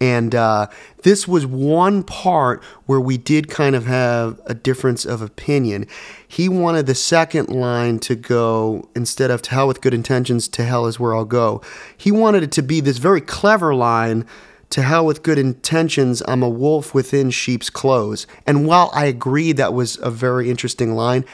[0.00, 0.68] And uh,
[1.02, 5.86] this was one part where we did kind of have a difference of opinion.
[6.26, 10.64] He wanted the second line to go instead of to hell with good intentions to
[10.64, 11.60] hell is where i'll go.
[11.96, 14.24] He wanted it to be this very clever line
[14.70, 18.26] to hell with good intentions, I'm a wolf within sheep's clothes.
[18.46, 21.24] And while I agree that was a very interesting line,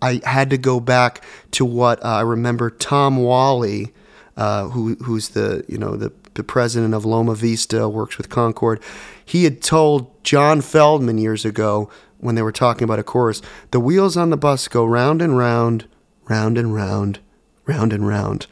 [0.00, 3.92] I had to go back to what uh, I remember Tom Whalley,
[4.40, 8.80] uh, who who's the you know the, the president of Loma Vista, works with Concord.
[9.22, 13.80] He had told John Feldmann years ago when they were talking about a chorus, the
[13.80, 15.86] wheels on the bus go round and round,
[16.26, 17.18] round and round,
[17.66, 18.46] round and round.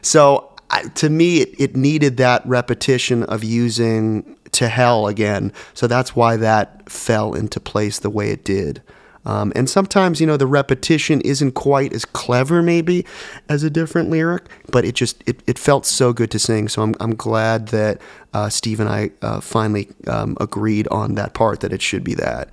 [0.00, 5.52] So I, to me, it, it needed that repetition of using to hell again.
[5.74, 8.80] So that's why that fell into place the way it did.
[9.24, 13.06] Um, and sometimes, you know, the repetition isn't quite as clever, maybe,
[13.48, 16.68] as a different lyric, but it just it, it felt so good to sing.
[16.68, 18.00] So I'm I'm glad that
[18.34, 22.14] uh, Steve and I uh, finally um, agreed on that part that it should be
[22.14, 22.48] that.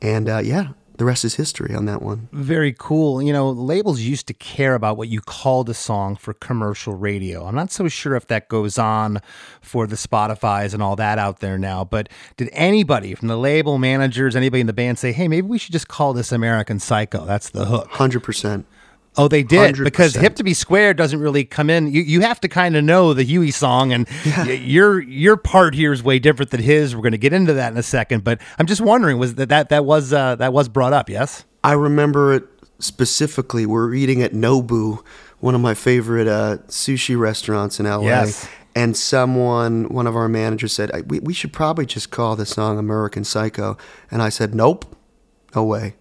[0.00, 2.28] And uh, yeah, the rest is history on that one.
[2.32, 3.20] Very cool.
[3.20, 7.46] You know, labels used to care about what you called a song for commercial radio.
[7.46, 9.20] I'm not so sure if that goes on
[9.60, 13.78] for the Spotify's and all that out there now, but did anybody from the label
[13.78, 17.24] managers, anybody in the band say, hey, maybe we should just call this American Psycho?
[17.24, 17.90] That's the hook.
[17.90, 18.64] 100%.
[19.16, 19.84] Oh, they did 100%.
[19.84, 21.86] because "Hip to Be Square" doesn't really come in.
[21.92, 25.74] You you have to kind of know the Huey song, and y- your your part
[25.74, 26.96] here is way different than his.
[26.96, 29.50] We're going to get into that in a second, but I'm just wondering was that
[29.50, 31.08] that that was uh, that was brought up?
[31.08, 31.44] Yes.
[31.62, 32.44] I remember it
[32.80, 33.66] specifically.
[33.66, 35.02] We're eating at Nobu,
[35.40, 38.00] one of my favorite uh, sushi restaurants in LA.
[38.02, 38.48] Yes.
[38.76, 42.44] And someone, one of our managers said, "I- we, we should probably just call the
[42.46, 43.76] song American Psycho.
[44.10, 44.84] And I said, nope,
[45.54, 45.94] no way.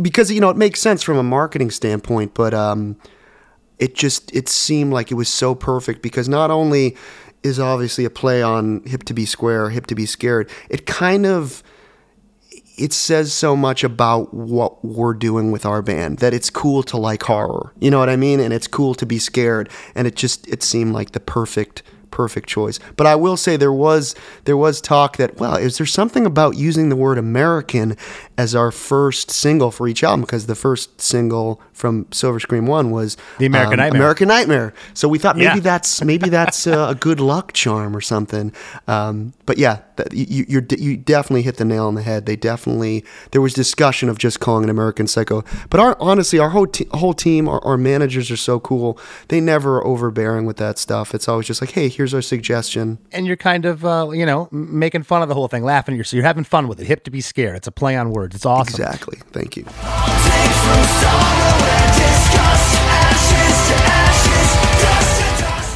[0.00, 2.96] Because, you know, it makes sense from a marketing standpoint, but um,
[3.78, 6.96] it just, it seemed like it was so perfect because not only
[7.42, 11.26] is obviously a play on hip to be square, hip to be scared, it kind
[11.26, 11.62] of,
[12.76, 16.96] it says so much about what we're doing with our band that it's cool to
[16.96, 17.72] like horror.
[17.80, 18.40] You know what I mean?
[18.40, 19.68] And it's cool to be scared.
[19.94, 21.82] And it just it seemed like the perfect
[22.12, 22.78] perfect choice.
[22.96, 26.56] But I will say there was there was talk that well, is there something about
[26.56, 27.96] using the word American
[28.38, 32.92] as our first single for each album because the first single from Silver Scream 1
[32.92, 34.00] was The American Nightmare.
[34.00, 34.72] American Nightmare.
[34.94, 35.60] So we thought maybe Yeah.
[35.60, 38.52] that's maybe that's uh, a good luck charm or something.
[38.86, 42.24] Um, but yeah, that, you you're, you definitely hit the nail on the head.
[42.26, 45.42] They definitely there was discussion of just calling it American Psycho.
[45.70, 48.96] But our honestly, our whole te- whole team, our, our managers are so cool.
[49.28, 51.14] They never are overbearing with that stuff.
[51.14, 52.98] It's always just like, hey, here's our suggestion.
[53.10, 55.96] and you're kind of uh, you know making fun of the whole thing, laughing.
[55.96, 56.86] You're so you're having fun with it.
[56.86, 57.56] Hip to be scared.
[57.56, 58.36] It's a play on words.
[58.36, 58.72] It's awesome.
[58.80, 59.18] Exactly.
[59.32, 59.64] Thank you.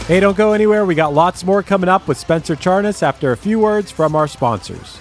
[0.06, 0.86] Hey, don't go anywhere.
[0.86, 4.28] We got lots more coming up with Spencer Charnas after a few words from our
[4.28, 5.00] sponsors.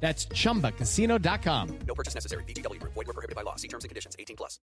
[0.00, 1.78] That's chumbacasino.com.
[1.86, 2.42] No purchase necessary.
[2.44, 2.94] VGW Group.
[2.94, 3.56] Void were prohibited by law.
[3.56, 4.16] See terms and conditions.
[4.18, 4.58] 18 plus.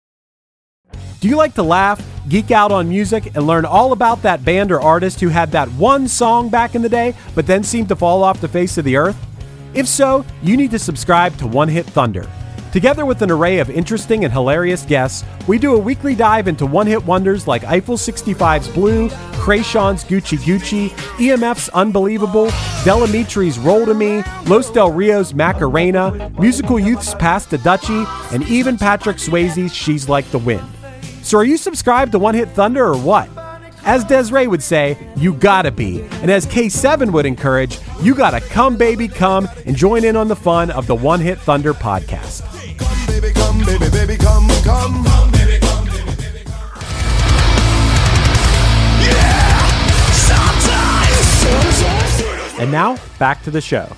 [1.19, 4.71] Do you like to laugh, geek out on music, and learn all about that band
[4.71, 7.95] or artist who had that one song back in the day, but then seemed to
[7.95, 9.17] fall off the face of the earth?
[9.73, 12.27] If so, you need to subscribe to One Hit Thunder.
[12.71, 16.65] Together with an array of interesting and hilarious guests, we do a weekly dive into
[16.65, 19.09] one hit wonders like Eiffel 65's Blue,
[19.39, 22.45] Kreayshawn's Gucci Gucci, EMF's Unbelievable,
[22.83, 28.43] Del Amitri's Roll to Me, Los Del Rio's Macarena, Musical Youth's Pass to Dutchie, and
[28.47, 30.67] even Patrick Swayze's She's Like the Wind.
[31.23, 33.29] So are you subscribed to One Hit Thunder or what?
[33.85, 36.01] As Des'ree would say, you gotta be.
[36.21, 40.35] And as K7 would encourage, you gotta come, baby, come and join in on the
[40.35, 42.43] fun of the One Hit Thunder podcast.
[43.67, 45.03] Baby, baby, baby, come, come.
[45.03, 46.71] Come, baby, come, baby, baby, come.
[52.61, 53.93] And now, back to the show.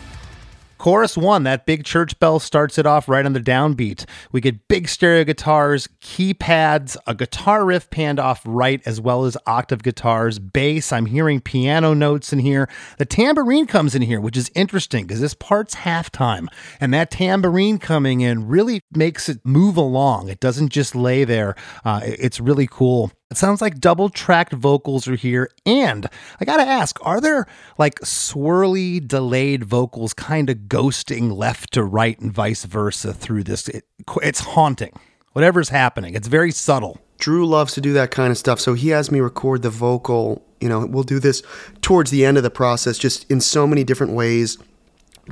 [0.89, 4.05] Chorus one, that big church bell starts it off right on the downbeat.
[4.31, 9.37] We get big stereo guitars, keypads, a guitar riff panned off right, as well as
[9.45, 10.91] octave guitars, bass.
[10.91, 12.67] I'm hearing piano notes in here.
[12.97, 16.47] The tambourine comes in here, which is interesting because this part's halftime.
[16.81, 20.29] And that tambourine coming in really makes it move along.
[20.29, 21.53] It doesn't just lay there.
[21.85, 23.11] Uh, it's really cool.
[23.31, 25.51] It sounds like double tracked vocals are here.
[25.63, 26.07] And
[26.39, 27.45] I gotta ask, are there
[27.77, 33.69] like swirly, delayed vocals kind of ghosting left to right and vice versa through this?
[33.69, 33.85] It,
[34.23, 34.93] it's haunting.
[35.33, 36.99] Whatever's happening, it's very subtle.
[37.19, 40.43] Drew loves to do that kind of stuff, so he has me record the vocal.
[40.59, 41.43] You know, we'll do this
[41.81, 44.57] towards the end of the process, just in so many different ways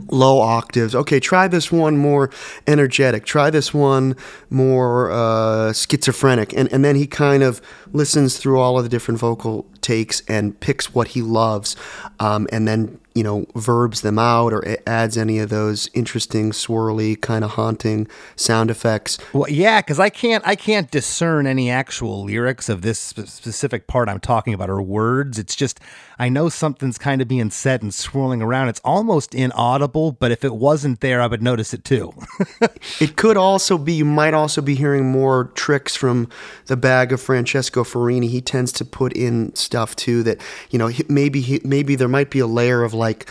[0.09, 0.95] low octaves.
[0.95, 2.29] Okay, try this one more
[2.65, 3.25] energetic.
[3.25, 4.15] Try this one
[4.49, 6.53] more uh, schizophrenic.
[6.53, 7.61] And, and then he kind of
[7.93, 11.75] listens through all of the different vocal takes and picks what he loves
[12.19, 17.19] um, and then, you know, verbs them out or adds any of those interesting, swirly,
[17.19, 19.17] kind of haunting sound effects.
[19.33, 23.87] Well, yeah, because I can't I can't discern any actual lyrics of this sp- specific
[23.87, 25.39] part I'm talking about or words.
[25.39, 25.79] It's just
[26.19, 28.69] I know something's kind of being said and swirling around.
[28.69, 32.13] It's almost inaudible, but if it wasn't there, I would notice it too.
[32.99, 36.27] it could also be, you might also be hearing more tricks from
[36.65, 38.29] the bag of Francesco Ferrini.
[38.29, 40.41] He tends to put in stuff too that,
[40.71, 43.29] you know, maybe, maybe there might be a layer of like,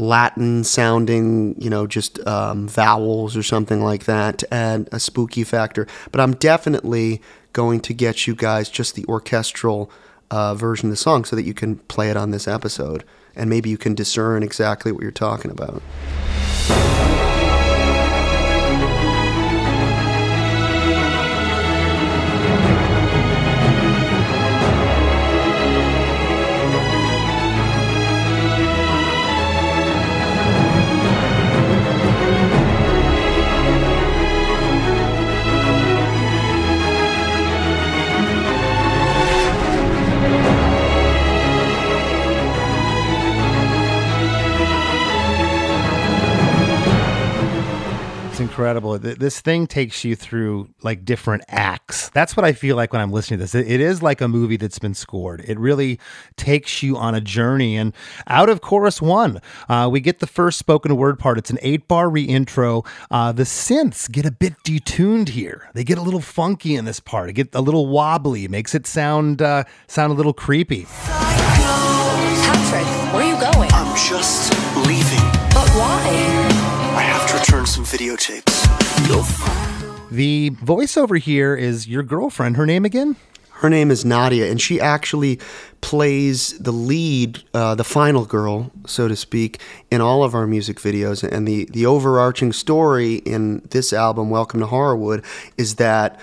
[0.00, 5.42] Latin sounding, you know, just um, vowels or something like that to add a spooky
[5.42, 5.88] factor.
[6.12, 7.20] But I'm definitely
[7.52, 9.90] going to get you guys just the orchestral
[10.30, 13.04] uh, version of the song so that you can play it on this episode
[13.34, 15.82] and maybe you can discern exactly what you're talking about.
[48.40, 48.98] Incredible.
[48.98, 52.08] This thing takes you through like different acts.
[52.10, 53.54] That's what I feel like when I'm listening to this.
[53.54, 55.44] It is like a movie that's been scored.
[55.46, 55.98] It really
[56.36, 57.76] takes you on a journey.
[57.76, 57.94] And
[58.26, 61.38] out of chorus one, uh, we get the first spoken word part.
[61.38, 62.86] It's an eight bar reintro.
[63.10, 65.68] Uh, the synths get a bit detuned here.
[65.74, 67.28] They get a little funky in this part.
[67.30, 68.44] It get a little wobbly.
[68.44, 70.86] It makes it sound uh, sound a little creepy.
[72.48, 73.70] Patrick, where are you going?
[73.72, 74.52] I'm just
[74.86, 75.24] leaving.
[75.52, 76.37] But why?
[77.84, 78.44] Some videotapes.
[80.10, 82.56] The voiceover here is your girlfriend.
[82.56, 83.14] Her name again?
[83.50, 85.38] Her name is Nadia, and she actually
[85.80, 89.60] plays the lead, uh, the final girl, so to speak,
[89.92, 91.22] in all of our music videos.
[91.22, 95.24] And the, the overarching story in this album, Welcome to Horrorwood,
[95.56, 96.18] is that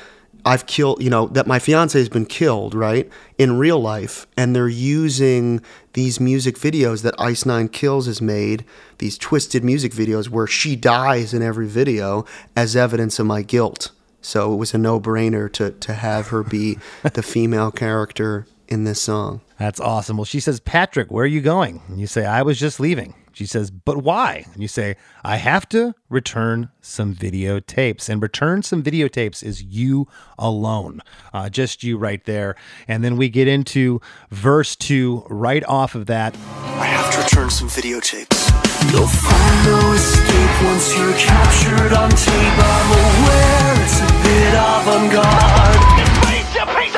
[0.46, 4.56] I've killed, you know, that my fiance has been killed, right, in real life, and
[4.56, 5.60] they're using
[5.94, 8.64] these music videos that Ice Nine Kills has made,
[9.00, 12.26] these twisted music videos where she dies in every video
[12.56, 13.92] as evidence of my guilt.
[14.22, 18.84] So it was a no brainer to, to have her be the female character in
[18.84, 19.42] this song.
[19.58, 20.18] That's awesome.
[20.18, 21.82] Well, she says, Patrick, where are you going?
[21.88, 23.16] And you say, I was just leaving.
[23.36, 24.46] She says, But why?
[24.54, 28.08] And you say, I have to return some videotapes.
[28.08, 30.08] And return some videotapes is you
[30.40, 31.02] alone,
[31.34, 32.56] uh, just you right there.
[32.88, 34.00] And then we get into
[34.32, 36.38] verse two right off of that.
[36.80, 38.48] I have to return some videotapes.
[38.92, 42.32] You'll find no escape once you're captured on tape.
[42.32, 45.76] I'm aware it's a bit avant garde.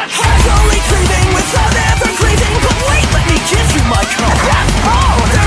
[0.07, 2.55] Casually cleaving without ever grieving.
[2.61, 4.39] But wait, let me give you my card.
[4.45, 5.46] Yes, oh,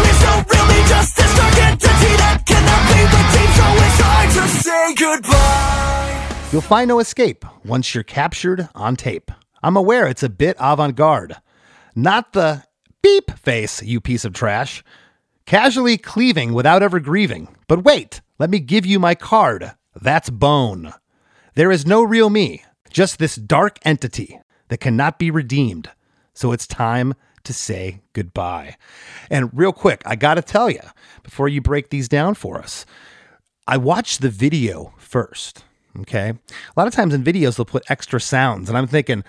[6.53, 9.31] You'll find no escape once you're captured on tape.
[9.63, 11.37] I'm aware it's a bit avant garde.
[11.95, 12.65] Not the
[13.03, 14.83] beep face, you piece of trash.
[15.47, 17.57] Casually cleaving without ever grieving.
[17.69, 19.73] But wait, let me give you my card.
[19.95, 20.93] That's bone.
[21.55, 25.91] There is no real me, just this dark entity that cannot be redeemed.
[26.35, 27.15] So it's time
[27.45, 28.77] to say goodbye.
[29.31, 30.81] And real quick, I got to tell you,
[31.23, 32.87] before you break these down for us,
[33.67, 35.65] I watched the video first.
[36.01, 36.31] Okay.
[36.31, 38.69] A lot of times in videos, they'll put extra sounds.
[38.69, 39.25] And I'm thinking,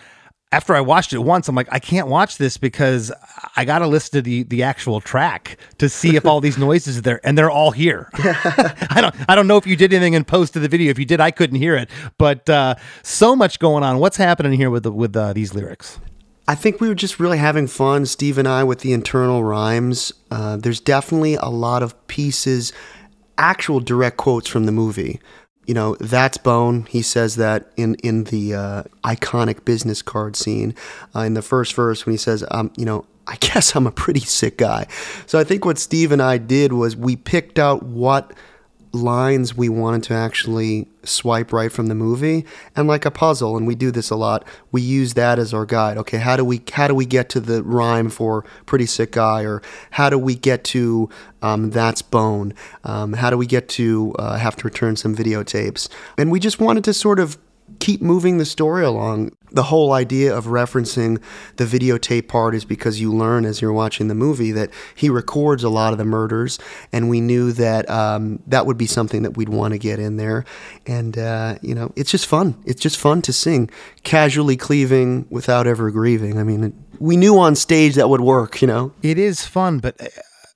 [0.52, 3.12] after I watched it once, I'm like, I can't watch this because
[3.56, 6.98] I got to listen to the, the actual track to see if all these noises
[6.98, 8.10] are there, and they're all here.
[8.14, 10.92] I don't I don't know if you did anything in post to the video.
[10.92, 11.90] If you did, I couldn't hear it.
[12.18, 14.00] But uh, so much going on.
[14.00, 16.00] What's happening here with the, with uh, these lyrics?
[16.52, 20.12] I think we were just really having fun, Steve and I, with the internal rhymes.
[20.30, 22.74] Uh, there's definitely a lot of pieces,
[23.38, 25.22] actual direct quotes from the movie
[25.66, 26.86] you know, that's Bone.
[26.90, 30.76] He says that in in the uh, iconic business card scene
[31.16, 33.92] uh, in the first verse when he says, um, you know, I guess I'm a
[33.92, 34.88] pretty sick guy.
[35.28, 38.34] So I think what Steve and I did was we picked out what
[38.94, 43.66] lines we wanted to actually swipe right from the movie and like a puzzle and
[43.66, 45.98] we do this a lot we use that as our guide.
[45.98, 49.44] Okay how do we how do we get to the rhyme for pretty sick guy
[49.44, 49.62] or
[49.92, 51.10] how do we get to
[51.42, 55.90] um, that's bone um, how do we get to uh, have to return some videotapes?
[56.18, 57.38] And we just wanted to sort of
[57.82, 59.32] keep moving the story along.
[59.52, 61.22] The whole idea of referencing
[61.58, 65.64] the videotape part is because you learn as you're watching the movie that he records
[65.64, 66.60] a lot of the murders,
[66.94, 70.16] and we knew that um, that would be something that we'd want to get in
[70.16, 70.46] there.
[70.86, 72.56] And, uh, you know, it's just fun.
[72.66, 73.70] It's just fun to sing,
[74.04, 76.38] casually cleaving without ever grieving.
[76.38, 78.94] I mean, we knew on stage that would work, you know?
[79.02, 80.00] It is fun, but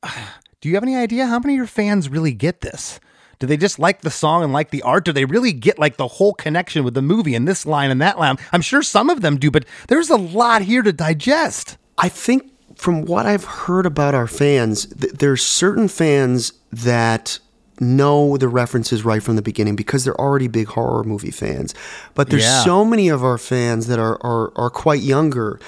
[0.03, 0.09] uh,
[0.61, 2.99] do you have any idea how many of your fans really get this?
[3.40, 5.06] Do they just like the song and like the art?
[5.06, 8.02] Do they really get like the whole connection with the movie and this line and
[8.02, 8.38] that line?
[8.52, 11.78] I'm sure some of them do, but there's a lot here to digest.
[11.98, 17.40] I think from what I've heard about our fans, th- there's certain fans that
[17.82, 21.74] know the references right from the beginning because they're already big horror movie fans.
[22.14, 22.64] But there's Yeah.
[22.64, 25.60] so many of our fans that are, are are quite younger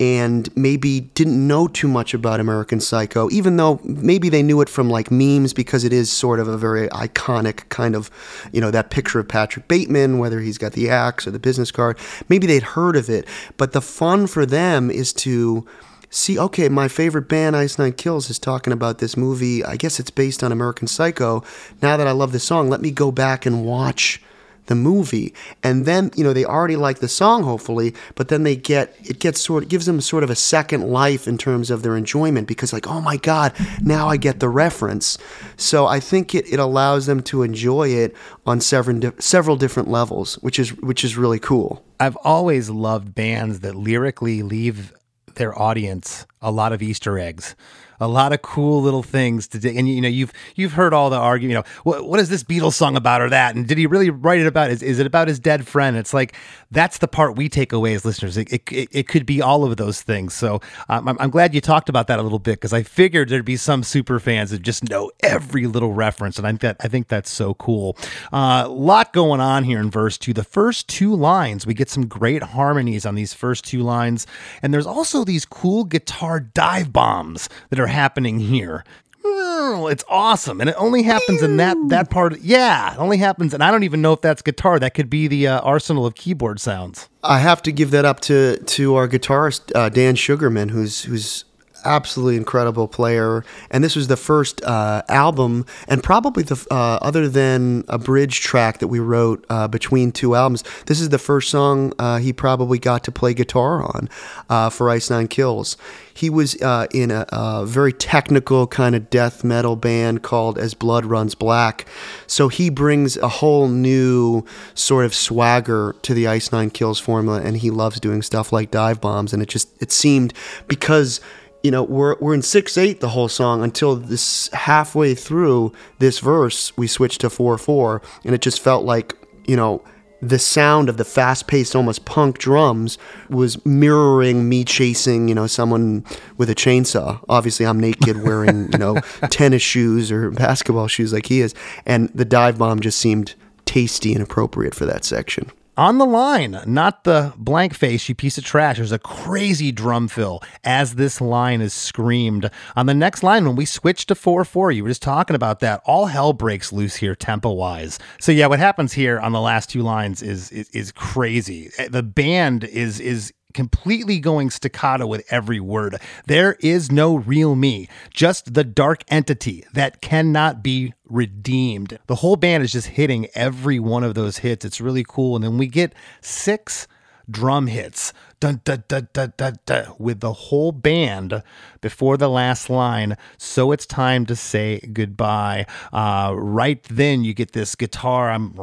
[0.00, 4.68] and maybe didn't know too much about American Psycho, even though maybe they knew it
[4.68, 8.10] from like memes because it is sort of a very iconic kind of,
[8.52, 11.70] you know, that picture of Patrick Bateman, whether he's got the axe or the business
[11.70, 11.98] card.
[12.28, 13.26] Maybe they'd heard of it.
[13.56, 15.66] But the fun for them is to
[16.10, 19.64] see, okay, my favorite band, Ice Nine Kills, is talking about this movie.
[19.64, 21.44] I guess it's based on American Psycho.
[21.82, 24.20] Now that I love the song, let me go back and watch
[24.66, 25.34] the movie.
[25.62, 29.18] And then, you know, they already like the song, hopefully, but then they get, it
[29.18, 32.48] gets sort of, gives them sort of a second life in terms of their enjoyment
[32.48, 33.52] because, like, oh my God,
[33.82, 35.18] now I get the reference.
[35.56, 40.34] So I think it, it allows them to enjoy it on several, several different levels,
[40.36, 41.84] which is, which is really cool.
[42.00, 44.92] I've always loved bands that lyrically leave
[45.34, 47.56] their audience a lot of Easter eggs,
[48.00, 49.68] a lot of cool little things to do.
[49.68, 51.50] And you know, you've you've heard all the argument.
[51.50, 53.54] You know, what what is this Beatles song about or that?
[53.54, 54.70] And did he really write it about?
[54.70, 55.96] Is is it about his dead friend?
[55.96, 56.34] It's like
[56.70, 58.36] that's the part we take away as listeners.
[58.36, 60.34] It it, it, could be all of those things.
[60.34, 63.28] So um, I'm I'm glad you talked about that a little bit because I figured
[63.28, 66.76] there'd be some super fans that just know every little reference, and I think that
[66.80, 67.96] I think that's so cool.
[68.32, 70.32] A uh, lot going on here in verse two.
[70.32, 74.26] The first two lines, we get some great harmonies on these first two lines,
[74.62, 78.84] and there's also these cool guitar dive bombs that are happening here.
[79.26, 82.38] Oh, It's awesome, and it only happens in that that part.
[82.40, 84.78] Yeah, it only happens, and I don't even know if that's guitar.
[84.78, 87.08] That could be the uh, arsenal of keyboard sounds.
[87.22, 91.44] I have to give that up to to our guitarist uh, Dan Sugarman, who's who's
[91.84, 93.44] absolutely incredible player.
[93.70, 98.40] And this was the first uh, album, and probably the uh, other than a bridge
[98.40, 100.64] track that we wrote uh, between two albums.
[100.86, 104.08] This is the first song uh, he probably got to play guitar on
[104.48, 105.76] uh, for Ice Nine Kills.
[106.12, 110.72] He was uh, in a, a very technical kind of death metal band called As
[110.72, 111.86] Blood Runs Black.
[112.28, 117.40] So he brings a whole new sort of swagger to the Ice Nine Kills formula,
[117.42, 119.32] and he loves doing stuff like dive bombs.
[119.32, 120.32] And it just it seemed
[120.68, 121.20] because
[121.64, 126.20] you know we're we're in six eight the whole song until this halfway through this
[126.20, 129.14] verse we switched to four four, and it just felt like
[129.46, 129.82] you know
[130.20, 132.96] the sound of the fast-paced almost punk drums
[133.28, 136.04] was mirroring me chasing you know someone
[136.36, 137.22] with a chainsaw.
[137.28, 138.94] Obviously i'm naked wearing you know
[139.30, 141.54] tennis shoes or basketball shoes like he is
[141.86, 143.34] and the dive bomb just seemed
[143.64, 148.38] tasty and appropriate for that section On the line, not the blank face, you piece
[148.38, 148.76] of trash.
[148.76, 152.48] There's a crazy drum fill as this line is screamed.
[152.76, 155.58] On the next line, when we switch to 4 4, you were just talking about
[155.60, 155.82] that.
[155.84, 157.98] All hell breaks loose here, tempo wise.
[158.20, 161.70] So, yeah, what happens here on the last two lines is, is, is crazy.
[161.76, 165.96] Eh, the band is, is, completely going staccato with every word.
[166.26, 171.98] There is no real me, just the dark entity that cannot be redeemed.
[172.06, 174.64] The whole band is just hitting every one of those hits.
[174.64, 175.36] It's really cool.
[175.36, 176.86] And then we get six
[177.30, 178.12] drum hits
[178.44, 181.42] dun, dun, dun, dun, dun, dun, with the whole band
[181.80, 183.16] before the last line.
[183.38, 185.64] So it's time to say goodbye.
[185.94, 188.54] Uh, right then, you get this guitar um,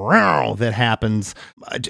[0.59, 1.33] that happens.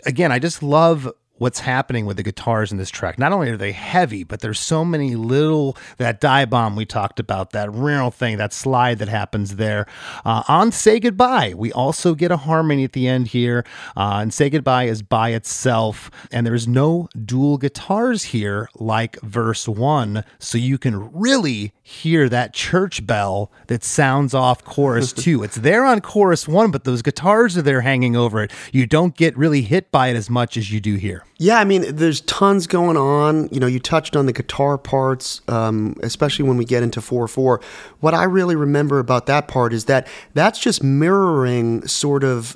[0.06, 1.12] Again, I just love
[1.42, 3.18] what's happening with the guitars in this track.
[3.18, 7.20] Not only are they heavy, but there's so many little that die bomb we talked
[7.20, 9.88] about, that real thing, that slide that happens there.
[10.24, 13.66] Uh, on Say Goodbye, we also get a harmony at the end here.
[13.98, 19.68] Uh, and Say Goodbye is by itself, and there's no dual guitars here like verse
[19.68, 25.42] one, so you can really hear that church bell that sounds off chorus two.
[25.42, 28.52] It's there on chorus one, but those guitars are there hanging over it.
[28.72, 31.26] You don't get really hit by it as much as you do here.
[31.42, 33.50] Yeah, I mean, there's tons going on.
[33.52, 37.28] You know, you touched on the guitar parts, um, especially when we get into 4
[37.28, 37.60] 4.
[38.00, 42.56] What I really remember about that part is that that's just mirroring sort of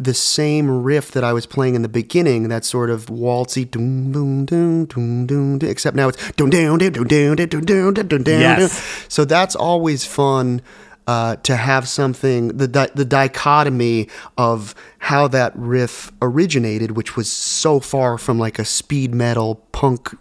[0.00, 4.10] the same riff that I was playing in the beginning, that sort of waltzy, doom,
[4.10, 8.08] doom, doom, doom, doom, except now it's doom, doom, doom, doom, doom, doom, doom, doom,
[8.08, 8.40] doom, doom.
[8.40, 9.06] Yes.
[9.08, 10.60] So that's always fun
[11.06, 17.30] uh, to have something the di- the dichotomy of how that riff originated, which was
[17.30, 20.16] so far from like a speed metal punk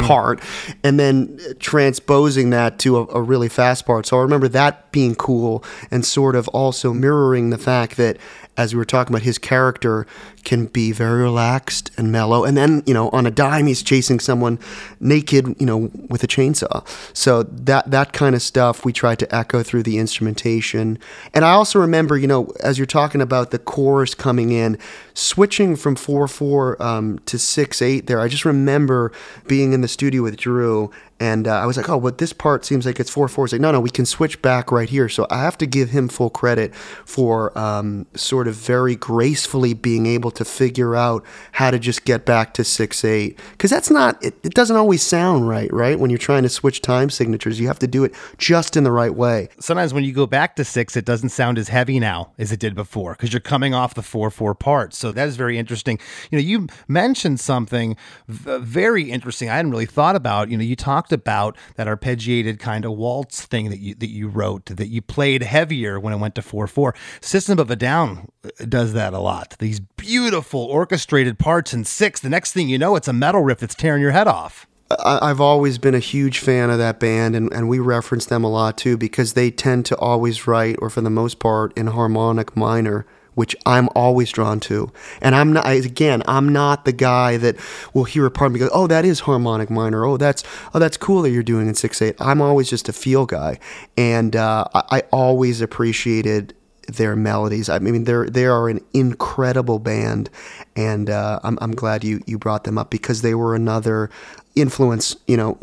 [0.00, 0.40] part,
[0.82, 4.06] and then transposing that to a, a really fast part.
[4.06, 8.16] So I remember that being cool and sort of also mirroring the fact that
[8.56, 10.06] as we were talking about, his character
[10.44, 12.44] can be very relaxed and mellow.
[12.44, 14.58] And then, you know, on a dime, he's chasing someone
[15.00, 16.86] naked, you know, with a chainsaw.
[17.16, 20.98] So that that kind of stuff we tried to echo through the instrumentation.
[21.32, 24.78] And I also remember, you know, as you're talking about the chorus coming in,
[25.14, 28.06] switching from four four um, to six eight.
[28.06, 29.12] There, I just remember
[29.46, 30.90] being in the studio with Drew.
[31.22, 33.44] And uh, I was like, oh, but this part seems like it's 4 4.
[33.44, 35.08] It's like, no, no, we can switch back right here.
[35.08, 40.06] So I have to give him full credit for um, sort of very gracefully being
[40.06, 43.38] able to figure out how to just get back to 6 8.
[43.52, 45.96] Because that's not, it, it doesn't always sound right, right?
[45.96, 48.90] When you're trying to switch time signatures, you have to do it just in the
[48.90, 49.48] right way.
[49.60, 52.58] Sometimes when you go back to six, it doesn't sound as heavy now as it
[52.58, 54.92] did before because you're coming off the four four part.
[54.92, 56.00] So that is very interesting.
[56.32, 57.96] You know, you mentioned something
[58.26, 59.48] v- very interesting.
[59.48, 60.50] I hadn't really thought about.
[60.50, 64.28] You know, you talked about that arpeggiated kind of waltz thing that you that you
[64.28, 66.94] wrote that you played heavier when it went to four four.
[67.20, 69.56] System of a Down uh, does that a lot.
[69.58, 72.20] These beautiful orchestrated parts in six.
[72.20, 74.66] The next thing you know, it's a metal riff that's tearing your head off.
[75.02, 78.50] I've always been a huge fan of that band, and, and we reference them a
[78.50, 82.56] lot too because they tend to always write, or for the most part, in harmonic
[82.56, 84.92] minor, which I'm always drawn to.
[85.20, 87.56] And I'm not, again, I'm not the guy that
[87.94, 90.04] will hear a part of me go, oh, that is harmonic minor.
[90.04, 92.16] Oh, that's oh, that's cool that you're doing in six eight.
[92.20, 93.58] I'm always just a feel guy,
[93.96, 96.54] and uh, I, I always appreciated
[96.88, 97.68] their melodies.
[97.68, 100.30] I mean, they're they are an incredible band,
[100.76, 104.10] and uh, I'm I'm glad you you brought them up because they were another
[104.54, 105.58] influence, you know,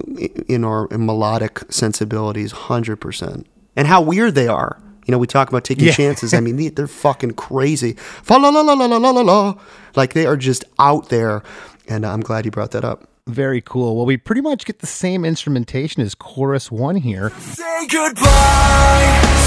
[0.47, 3.47] in our melodic sensibilities, hundred percent.
[3.75, 4.81] And how weird they are.
[5.09, 5.93] You know, we talk about taking yeah.
[5.93, 6.35] chances.
[6.35, 7.93] I mean, they're fucking crazy.
[7.93, 9.55] Fa la la la la la la la.
[9.95, 11.41] Like they are just out there.
[11.87, 13.09] And uh, I'm glad you brought that up.
[13.25, 13.95] Very cool.
[13.95, 17.31] Well, we pretty much get the same instrumentation as chorus one here.
[17.39, 18.21] Say goodbye.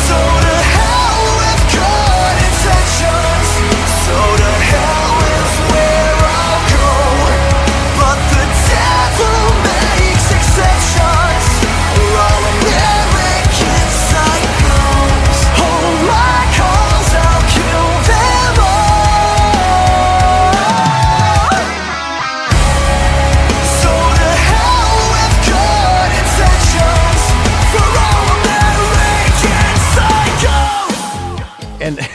[0.09, 3.47] So to hell with good intentions.
[4.03, 6.02] So to hell with where.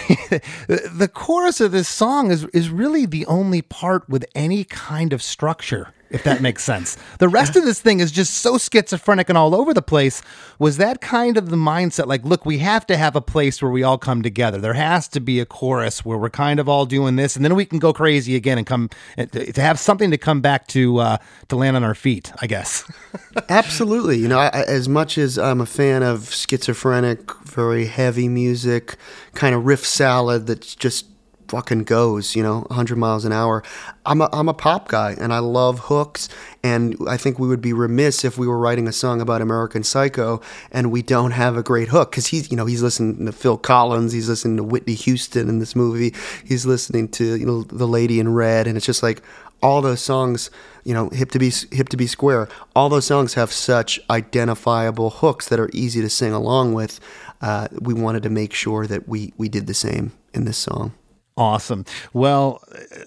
[0.68, 5.22] the chorus of this song is is really the only part with any kind of
[5.22, 6.98] structure if that makes sense.
[7.20, 10.22] The rest of this thing is just so schizophrenic and all over the place.
[10.60, 13.72] Was that kind of the mindset like look we have to have a place where
[13.72, 14.60] we all come together.
[14.60, 17.56] There has to be a chorus where we're kind of all doing this and then
[17.56, 21.18] we can go crazy again and come to have something to come back to uh,
[21.50, 22.90] to land on our feet i guess.
[23.50, 24.18] Absolutely.
[24.18, 28.96] You know, I, as much as I'm a fan of schizophrenic, very heavy music,
[29.34, 31.06] kind of riff salad that's just
[31.48, 33.64] fucking goes, you know, 100 miles an hour.
[34.06, 36.30] I'm a, I'm a pop guy and I love hooks.
[36.64, 39.84] And I think we would be remiss if we were writing a song about American
[39.84, 40.42] Psycho
[40.72, 43.58] and we don't have a great hook because he's, you know, he's listening to Phil
[43.58, 46.14] Collins, he's listening to Whitney Houston in this movie,
[46.46, 48.68] he's listening to, you know, The Lady in Red.
[48.68, 49.22] And it's just like,
[49.62, 50.52] all those songs,
[50.84, 52.48] you know, hip to be hip to be square.
[52.76, 57.00] All those songs have such identifiable hooks that are easy to sing along with.
[57.42, 60.94] Uh, we wanted to make sure that we we did the same in this song.
[61.38, 61.86] Awesome.
[62.14, 62.64] Well,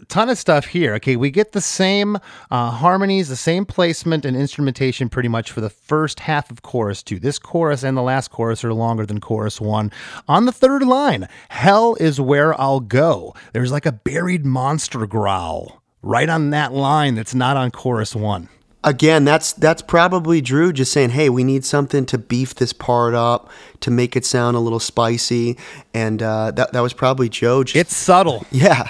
[0.06, 0.94] ton of stuff here.
[0.94, 2.16] Okay, we get the same
[2.52, 7.02] uh, harmonies, the same placement and instrumentation pretty much for the first half of chorus
[7.02, 7.18] two.
[7.18, 9.90] This chorus and the last chorus are longer than chorus one.
[10.28, 13.34] On the third line, hell is where I'll go.
[13.52, 18.48] There's like a buried monster growl right on that line that's not on chorus one.
[18.82, 23.12] Again, that's that's probably Drew just saying, "Hey, we need something to beef this part
[23.12, 23.50] up
[23.80, 25.58] to make it sound a little spicy,"
[25.92, 27.62] and uh, that that was probably Joe.
[27.62, 28.46] Just, it's subtle.
[28.50, 28.88] Yeah,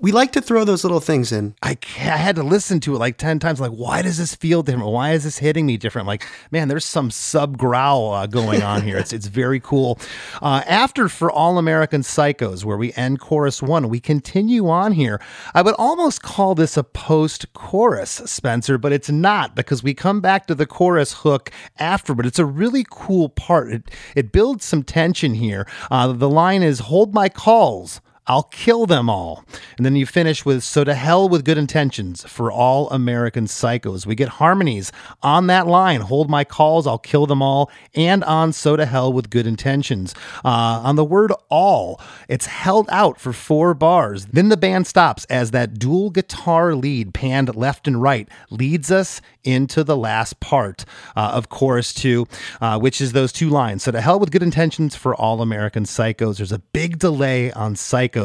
[0.00, 1.54] we like to throw those little things in.
[1.62, 3.60] I, I had to listen to it like 10 times.
[3.60, 4.90] Like, why does this feel different?
[4.90, 6.06] Why is this hitting me different?
[6.06, 8.96] like, man, there's some sub growl uh, going on here.
[8.96, 9.98] It's, it's very cool.
[10.40, 15.20] Uh, after For All American Psychos, where we end chorus one, we continue on here.
[15.54, 20.22] I would almost call this a post chorus, Spencer, but it's not because we come
[20.22, 23.70] back to the chorus hook after, but it's a really cool part.
[23.70, 25.66] It, it builds some tension here.
[25.90, 28.00] Uh, the line is, Hold my calls.
[28.30, 29.44] I'll kill them all.
[29.76, 34.06] And then you finish with So to Hell with Good Intentions for All American Psychos.
[34.06, 38.52] We get harmonies on that line Hold My Calls, I'll Kill Them All, and on
[38.52, 40.14] So to Hell with Good Intentions.
[40.44, 44.26] Uh, on the word all, it's held out for four bars.
[44.26, 49.20] Then the band stops as that dual guitar lead, panned left and right, leads us
[49.42, 50.84] into the last part
[51.16, 52.28] uh, of chorus two,
[52.60, 53.82] uh, which is those two lines.
[53.82, 56.36] So to hell with good intentions for all American psychos.
[56.36, 58.19] There's a big delay on psychos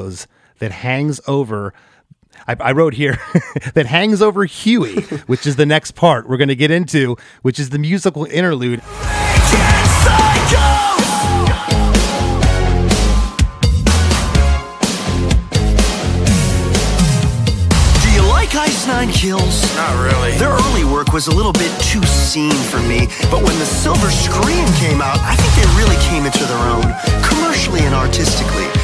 [0.60, 1.74] that hangs over.
[2.48, 3.18] I, I wrote here
[3.74, 7.60] that hangs over Huey, which is the next part we're going to get into, which
[7.60, 8.82] is the musical interlude.
[18.04, 19.76] Do you like Ice Nine Kills?
[19.76, 20.38] Not really.
[20.38, 24.12] Their early work was a little bit too scene for me, but when the Silver
[24.12, 26.84] Scream came out, I think they really came into their own,
[27.24, 28.75] commercially and artistically.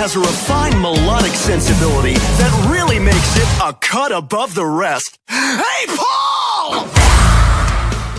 [0.00, 4.54] The whole album has a refined melodic sensibility that really makes it a cut above
[4.54, 5.18] the rest.
[5.28, 6.86] Hey, Paul!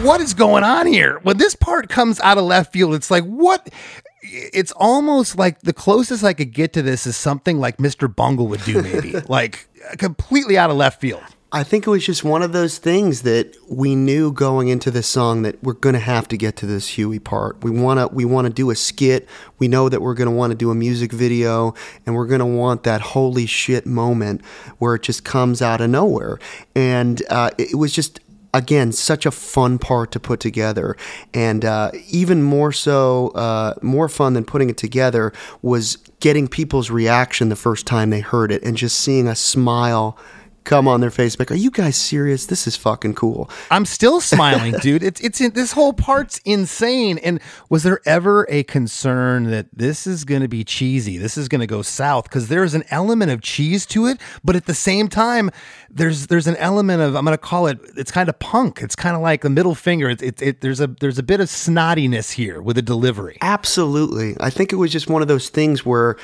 [0.05, 1.19] what is going on here?
[1.23, 3.73] When this part comes out of left field, it's like, what?
[4.21, 8.13] It's almost like the closest I could get to this is something like Mr.
[8.13, 9.13] Bungle would do, maybe.
[9.27, 9.67] like
[9.97, 11.23] completely out of left field.
[11.53, 15.05] I think it was just one of those things that we knew going into this
[15.07, 17.61] song that we're going to have to get to this Huey part.
[17.61, 19.27] We want to we want to do a skit.
[19.59, 21.73] We know that we're going to want to do a music video
[22.05, 24.45] and we're going to want that holy shit moment
[24.77, 26.39] where it just comes out of nowhere.
[26.73, 28.21] And uh, it was just
[28.53, 30.95] again such a fun part to put together
[31.33, 36.89] and uh, even more so uh, more fun than putting it together was getting people's
[36.89, 40.17] reaction the first time they heard it and just seeing a smile
[40.63, 44.21] come on their face like are you guys serious this is fucking cool I'm still
[44.21, 45.03] smiling, dude.
[45.03, 47.17] It's it's in, this whole part's insane.
[47.19, 47.39] And
[47.69, 51.17] was there ever a concern that this is going to be cheesy?
[51.17, 54.55] This is going to go south because there's an element of cheese to it, but
[54.55, 55.51] at the same time,
[55.89, 57.79] there's there's an element of I'm going to call it.
[57.95, 58.81] It's kind of punk.
[58.81, 60.09] It's kind of like the middle finger.
[60.09, 63.37] It, it, it there's a there's a bit of snottiness here with the delivery.
[63.41, 64.35] Absolutely.
[64.39, 66.17] I think it was just one of those things where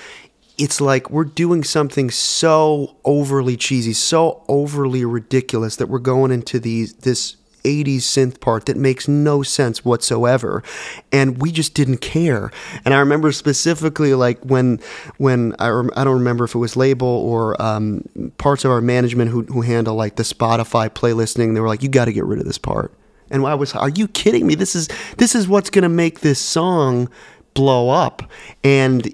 [0.57, 6.59] it's like we're doing something so overly cheesy, so overly ridiculous that we're going into
[6.59, 10.63] these this 80s synth part that makes no sense whatsoever.
[11.11, 12.51] And we just didn't care.
[12.85, 14.79] And i remember specifically like when
[15.17, 18.03] when i, rem- I don't remember if it was label or um,
[18.37, 21.89] parts of our management who, who handle like the spotify playlisting they were like you
[21.89, 22.93] got to get rid of this part.
[23.29, 24.55] And I was, are you kidding me?
[24.55, 24.87] This is
[25.17, 27.09] this is what's gonna make this song
[27.53, 28.23] blow up,
[28.63, 29.13] and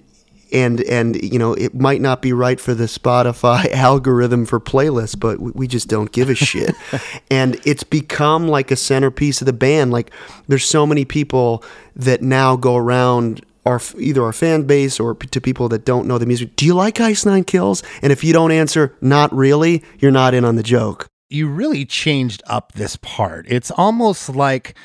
[0.53, 5.19] and and you know it might not be right for the Spotify algorithm for playlists,
[5.19, 6.75] but we, we just don't give a shit.
[7.31, 9.91] and it's become like a centerpiece of the band.
[9.91, 10.11] Like
[10.47, 11.63] there's so many people
[11.95, 13.43] that now go around.
[13.65, 16.57] Our, either our fan base or p- to people that don't know the music.
[16.57, 17.81] Do you like Ice Nine Kills?
[18.01, 21.07] And if you don't answer, not really, you're not in on the joke.
[21.29, 23.45] you really changed up this part.
[23.47, 24.75] It's almost like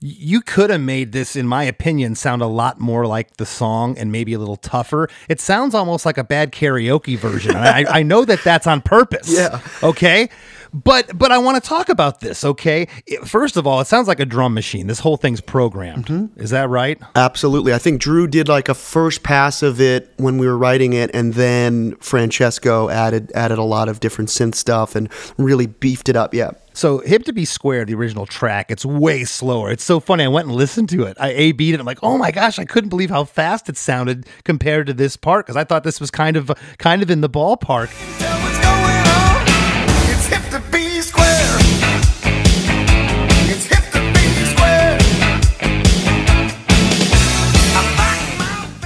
[0.00, 3.98] you could have made this, in my opinion, sound a lot more like the song
[3.98, 5.08] and maybe a little tougher.
[5.28, 7.56] It sounds almost like a bad karaoke version.
[7.56, 9.28] I, I know that that's on purpose.
[9.38, 9.60] Yeah.
[9.82, 10.28] Okay.
[10.72, 12.44] But but I want to talk about this.
[12.44, 12.88] Okay.
[13.06, 14.86] It- first of all, it sounds like a drum machine.
[14.86, 16.06] This whole thing's programmed.
[16.06, 16.40] Mm-hmm.
[16.40, 16.98] Is that right?
[17.14, 17.72] Absolutely.
[17.72, 21.10] I think Drew did like a first pass of it when we were writing it,
[21.14, 26.16] and then Francesco added added a lot of different synth stuff and really beefed it
[26.16, 26.34] up.
[26.34, 26.50] Yeah.
[26.74, 29.72] So Hip to Be Square, the original track, it's way slower.
[29.72, 30.22] It's so funny.
[30.22, 31.16] I went and listened to it.
[31.18, 31.80] I A B'd it.
[31.80, 35.16] I'm like, oh my gosh, I couldn't believe how fast it sounded compared to this
[35.16, 37.88] part because I thought this was kind of kind of in the ballpark.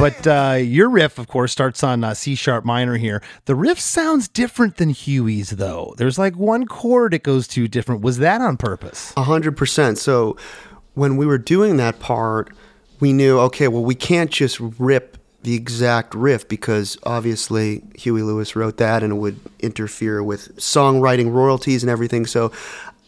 [0.03, 3.23] But uh, your riff, of course, starts on uh, C sharp minor here.
[3.45, 5.95] The riff sounds different than Huey's, though.
[5.97, 8.01] There's like one chord it goes to different.
[8.01, 9.13] Was that on purpose?
[9.17, 9.99] A hundred percent.
[9.99, 10.37] So
[10.95, 12.53] when we were doing that part,
[12.99, 18.57] we knew okay, well, we can't just rip the exact riff because obviously Huey Lewis
[18.57, 22.27] wrote that and it would interfere with songwriting royalties and everything.
[22.27, 22.51] So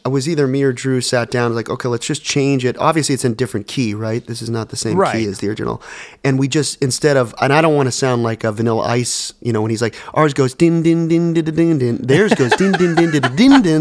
[0.06, 2.76] I was either me or Drew sat down like, okay, let's just change it.
[2.78, 4.24] Obviously, it's in different key, right?
[4.26, 5.12] This is not the same Right.
[5.16, 5.80] key as the original.
[6.22, 9.32] And we just instead of, and I don't want to sound like a Vanilla Ice,
[9.40, 11.96] you know, when he's like, ours goes din din din din din din, din.
[12.06, 13.80] theirs goes din din din din din din.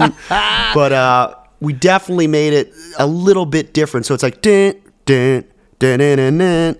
[0.74, 4.06] But uh, we definitely made it a little bit different.
[4.06, 5.44] So it's like din din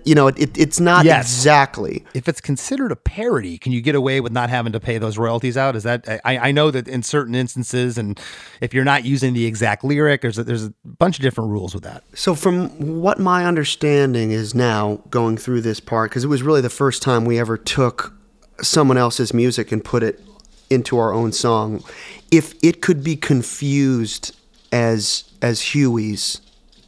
[0.04, 1.24] You know, it, it, it's not Yes.
[1.24, 2.04] exactly.
[2.14, 5.18] If it's considered a parody, can you get away with not having to pay those
[5.18, 5.76] royalties out?
[5.76, 8.20] Is that I, I know that in certain instances, and
[8.60, 11.74] if you're not using the exact lyric, there's a, there's a bunch of different rules
[11.74, 12.04] with that.
[12.14, 12.68] So, from
[13.00, 17.02] what my understanding is now, going through this part, because it was really the first
[17.02, 18.14] time we ever took
[18.62, 20.20] someone else's music and put it
[20.70, 21.82] into our own song,
[22.30, 24.34] if it could be confused
[24.72, 26.40] as as Huey's,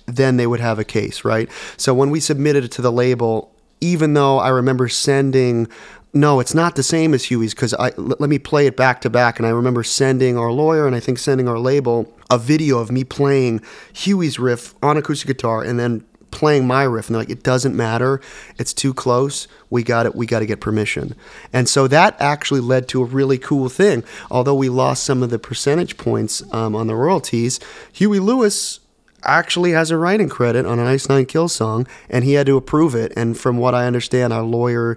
[0.06, 1.48] then they would have a case, right?
[1.76, 5.68] So when we submitted it to the label, even though I remember sending
[6.16, 9.02] no, it's not the same as Huey's because I l- let me play it back
[9.02, 12.38] to back, and I remember sending our lawyer and I think sending our label a
[12.38, 13.60] video of me playing
[13.92, 17.76] Huey's riff on acoustic guitar and then playing my riff, and they're like, "It doesn't
[17.76, 18.20] matter,
[18.58, 19.46] it's too close.
[19.68, 20.14] We got it.
[20.14, 21.14] We got to get permission."
[21.52, 24.02] And so that actually led to a really cool thing.
[24.30, 27.60] Although we lost some of the percentage points um, on the royalties,
[27.92, 28.80] Huey Lewis
[29.22, 32.56] actually has a writing credit on an Ice Nine Kills song, and he had to
[32.56, 33.12] approve it.
[33.16, 34.96] And from what I understand, our lawyer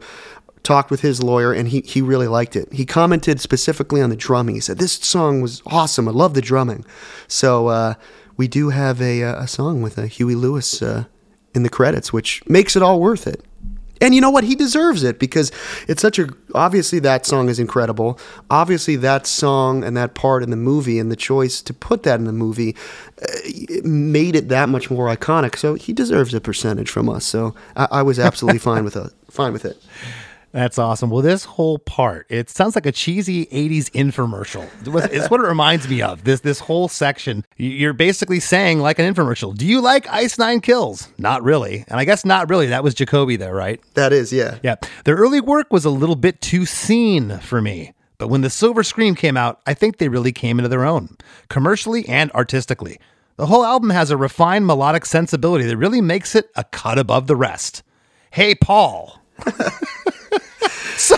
[0.63, 2.71] talked with his lawyer, and he, he really liked it.
[2.73, 4.55] He commented specifically on the drumming.
[4.55, 6.07] He said, This song was awesome.
[6.07, 6.85] I love the drumming.
[7.27, 7.93] So uh,
[8.37, 11.05] we do have a, uh, a song with a Huey Lewis uh,
[11.53, 13.43] in the credits, which makes it all worth it.
[14.01, 14.43] And you know what?
[14.43, 15.51] He deserves it because
[15.87, 16.29] it's such a.
[16.55, 18.19] Obviously, that song is incredible.
[18.49, 22.19] Obviously, that song and that part in the movie and the choice to put that
[22.19, 22.75] in the movie
[23.21, 25.57] uh, it made it that much more iconic.
[25.57, 27.25] So he deserves a percentage from us.
[27.25, 29.11] So I, I was absolutely fine with it.
[29.29, 29.81] Fine with it.
[30.51, 31.09] That's awesome.
[31.09, 34.67] Well, this whole part, it sounds like a cheesy 80s infomercial.
[35.13, 36.23] It's what it reminds me of.
[36.23, 39.55] This this whole section, you're basically saying like an infomercial.
[39.55, 41.09] Do you like Ice Nine Kills?
[41.17, 41.85] Not really.
[41.87, 42.67] And I guess not really.
[42.67, 43.79] That was Jacoby there, right?
[43.93, 44.57] That is, yeah.
[44.63, 44.75] Yeah.
[45.05, 47.93] Their early work was a little bit too scene for me.
[48.17, 51.15] But when the Silver Scream came out, I think they really came into their own,
[51.47, 52.99] commercially and artistically.
[53.37, 57.27] The whole album has a refined melodic sensibility that really makes it a cut above
[57.27, 57.83] the rest.
[58.31, 59.21] Hey, Paul.
[60.97, 61.15] so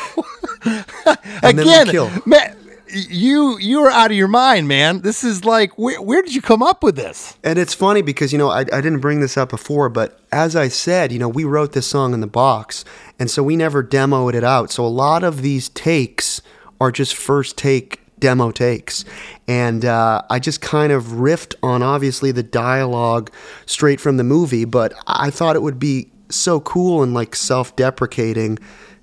[1.43, 2.57] And then we again, man,
[2.93, 5.01] you you are out of your mind, man.
[5.01, 7.37] This is like where where did you come up with this?
[7.43, 10.55] And it's funny because, you know, I, I didn't bring this up before, but as
[10.55, 12.85] I said, you know, we wrote this song in the box.
[13.19, 14.71] And so we never demoed it out.
[14.71, 16.41] So a lot of these takes
[16.79, 19.03] are just first take demo takes.
[19.47, 23.31] And uh, I just kind of riffed on obviously the dialogue
[23.65, 27.75] straight from the movie, but I thought it would be so cool and like self
[27.75, 28.57] deprecating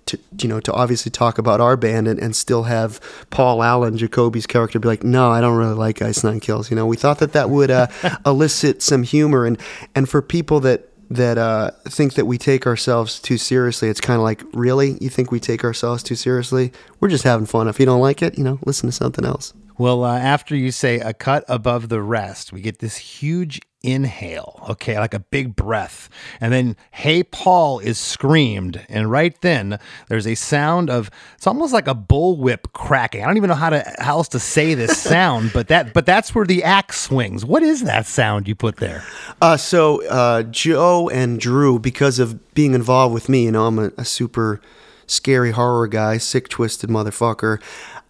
[0.08, 3.00] to you know to obviously talk about our band and, and still have
[3.30, 6.70] Paul Allen, Jacoby's character, be like, no, I don't really like Ice Nine Kills.
[6.70, 7.86] You know, we thought that that would uh,
[8.26, 9.58] elicit some humor and
[9.94, 14.18] and for people that that uh, think that we take ourselves too seriously, it's kind
[14.18, 16.72] of like, really, you think we take ourselves too seriously?
[17.00, 17.68] We're just having fun.
[17.68, 19.54] If you don't like it, you know, listen to something else.
[19.78, 24.60] Well, uh, after you say a cut above the rest, we get this huge inhale,
[24.68, 26.08] okay, like a big breath.
[26.40, 28.84] And then, hey, Paul is screamed.
[28.88, 33.22] And right then, there's a sound of, it's almost like a bullwhip cracking.
[33.22, 36.06] I don't even know how to, how else to say this sound, but that, but
[36.06, 37.44] that's where the axe swings.
[37.44, 39.04] What is that sound you put there?
[39.40, 43.78] Uh, so uh, Joe and Drew, because of being involved with me, you know, I'm
[43.78, 44.60] a, a super
[45.06, 47.60] scary horror guy, sick, twisted motherfucker.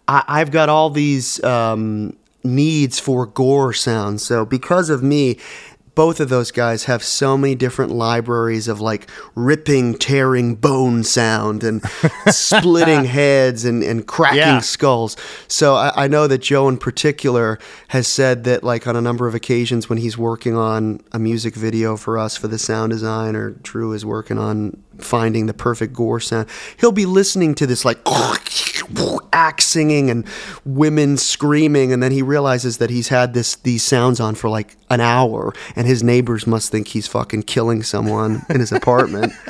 [0.09, 4.25] I, I've got all these um, needs for gore sounds.
[4.25, 5.37] So because of me,
[5.95, 11.61] both of those guys have so many different libraries of like ripping, tearing bone sound
[11.63, 11.83] and
[12.29, 14.59] splitting heads and, and cracking Yeah.
[14.59, 15.17] skulls.
[15.49, 19.27] So I, I know that Joe in particular has said that like on a number
[19.27, 23.35] of occasions when he's working on a music video for us for the sound design
[23.35, 26.47] or Drew is working on finding the perfect gore sound,
[26.79, 27.99] he'll be listening to this like
[29.31, 30.25] axe singing and
[30.65, 34.75] women screaming and then he realizes that he's had this these sounds on for like
[34.89, 39.33] an hour and his neighbors must think he's fucking killing someone in his apartment.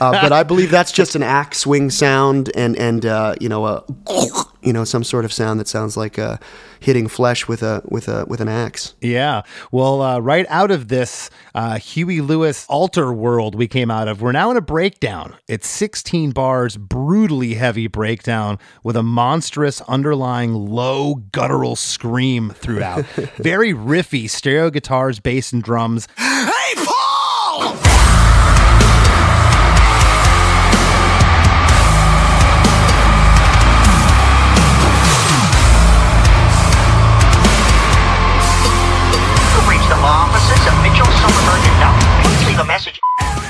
[0.00, 3.66] Uh, but i believe that's just an axe swing sound and and uh, you know
[3.66, 3.84] a
[4.62, 6.36] you know some sort of sound that sounds like uh,
[6.80, 9.42] hitting flesh with a with a with an axe Yeah.
[9.70, 14.20] Well, uh, right out of this uh, Huey Lewis alter world we came out of,
[14.20, 15.36] we're now in a breakdown.
[15.48, 23.04] It's 16 bars, brutally heavy breakdown with a monstrous underlying low guttural scream throughout.
[23.36, 26.08] Very riffy stereo guitars, bass, and drums.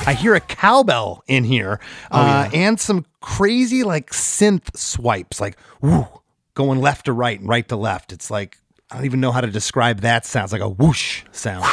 [0.06, 1.80] I hear a cowbell in here,
[2.10, 6.06] Oh, uh, and some crazy like synth swipes, like whoo,
[6.54, 8.12] going left to right and right to left.
[8.12, 8.58] It's like
[8.90, 10.44] I don't even know how to describe that sound.
[10.44, 11.66] It's like a whoosh sound.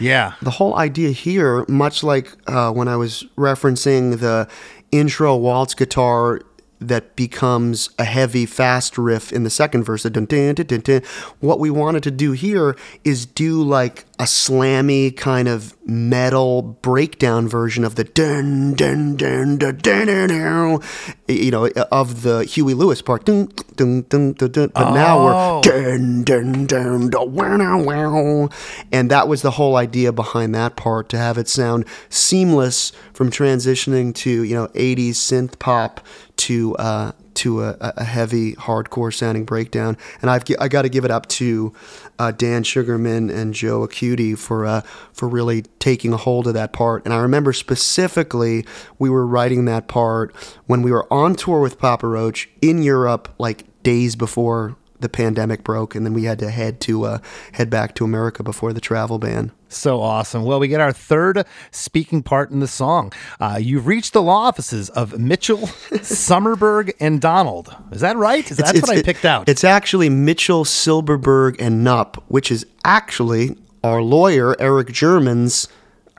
[0.00, 0.32] Yeah.
[0.40, 4.48] The whole idea here, much like uh, when I was referencing the
[4.90, 6.40] intro waltz guitar
[6.80, 11.02] that becomes a heavy, fast riff in the second verse, dun, dun, dun, dun, dun,
[11.40, 17.48] what we wanted to do here is do like a slammy kind of metal breakdown
[17.48, 20.80] version of the dun dun dun dun dun dun, dun
[21.26, 25.56] you know of the Huey Lewis part dun, dun, dun, dun, dun, but now Oh.
[25.56, 28.48] we're dun dun dun dun wow, wow.
[28.92, 33.30] and that was the whole idea behind that part to have it sound seamless from
[33.30, 36.00] transitioning to you know 80s synth pop
[36.40, 39.96] to uh to a, a heavy hardcore sounding breakdown.
[40.20, 41.72] And I've I got to give it up to
[42.18, 44.82] uh, Dan Sugarman and Joe Occhiuti for uh,
[45.12, 47.04] for really taking a hold of that part.
[47.04, 48.66] And I remember specifically
[48.98, 50.34] we were writing that part
[50.66, 55.64] when we were on tour with Papa Roach in Europe like days before the pandemic
[55.64, 57.18] broke, and then we had to head to uh,
[57.52, 59.52] head back to America before the travel ban.
[59.68, 60.42] So awesome.
[60.44, 63.12] Well, we get our third speaking part in the song.
[63.38, 65.58] Uh, you've reached the law offices of Mitchell,
[66.02, 67.74] Summerberg, and Donald.
[67.92, 68.48] Is that right?
[68.50, 69.48] Is that's what I it's- picked out?
[69.48, 75.68] It's actually Mitchell, Silberberg, and Knupp, which is actually our lawyer Eric German's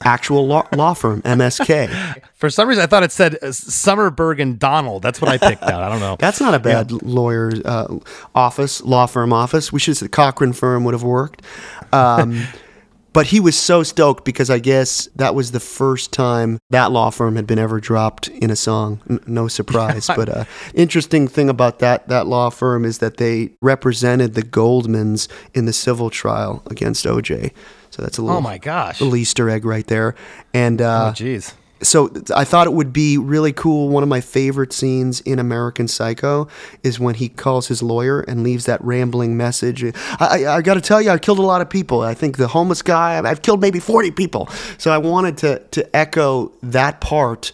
[0.03, 2.21] actual law, law firm, MSK.
[2.33, 5.01] For some reason, I thought it said uh, Summerberg and Donald.
[5.01, 5.81] That's what I picked out.
[5.81, 6.15] I don't know.
[6.19, 7.97] That's not a bad lawyer uh,
[8.33, 9.71] office, law firm office.
[9.71, 11.41] We should have said Cochran firm would have worked.
[11.91, 12.45] Um,
[13.13, 17.09] but he was so stoked because I guess that was the first time that law
[17.09, 19.01] firm had been ever dropped in a song.
[19.09, 20.07] N- no surprise.
[20.07, 25.27] but uh, interesting thing about that that law firm is that they represented the Goldmans
[25.53, 27.51] in the civil trial against OJ.
[27.91, 28.99] So that's a little Oh my gosh.
[29.01, 30.15] little Easter egg right there.
[30.53, 31.53] And uh, Oh, jeez.
[31.83, 33.89] so I thought it would be really cool.
[33.89, 36.47] One of my favorite scenes in American Psycho
[36.83, 39.83] is when he calls his lawyer and leaves that rambling message.
[39.83, 42.01] I, I, I got to tell you, I killed a lot of people.
[42.01, 44.47] I think the homeless guy, I've killed maybe 40 people.
[44.77, 47.51] So I wanted to, to echo that part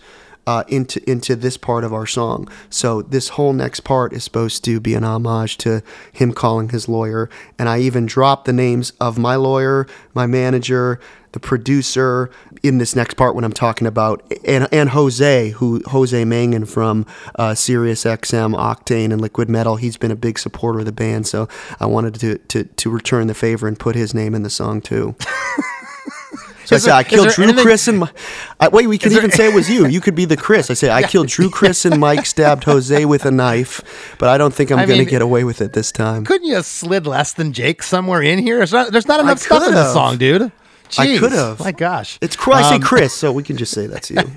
[0.47, 2.47] uh, into into this part of our song.
[2.69, 6.87] So this whole next part is supposed to be an homage to him calling his
[6.87, 7.29] lawyer,
[7.59, 10.99] and I even dropped the names of my lawyer, my manager,
[11.33, 12.31] the producer
[12.63, 17.05] in this next part when I'm talking about and and Jose, who Jose Mangin from
[17.35, 19.75] uh, Sirius XM, Octane, and Liquid Metal.
[19.75, 23.27] He's been a big supporter of the band, so I wanted to to to return
[23.27, 25.15] the favor and put his name in the song too.
[26.67, 28.07] So I Is said, there- I killed Drew, anything- Chris, and Mi-
[28.59, 28.87] I, wait.
[28.87, 29.87] We could even say it was you.
[29.87, 30.69] You could be the Chris.
[30.69, 32.25] I say I killed Drew, Chris, and Mike.
[32.37, 35.61] Stabbed Jose with a knife, but I don't think I'm going to get away with
[35.61, 36.25] it this time.
[36.25, 38.57] Couldn't you have slid Less Than Jake somewhere in here?
[38.57, 40.51] There's not, there's not I enough stuff in the song, dude.
[40.97, 41.59] I could have.
[41.59, 42.17] My gosh.
[42.21, 42.57] It's Chris.
[42.57, 44.17] I say Um, Chris, so we can just say that's you.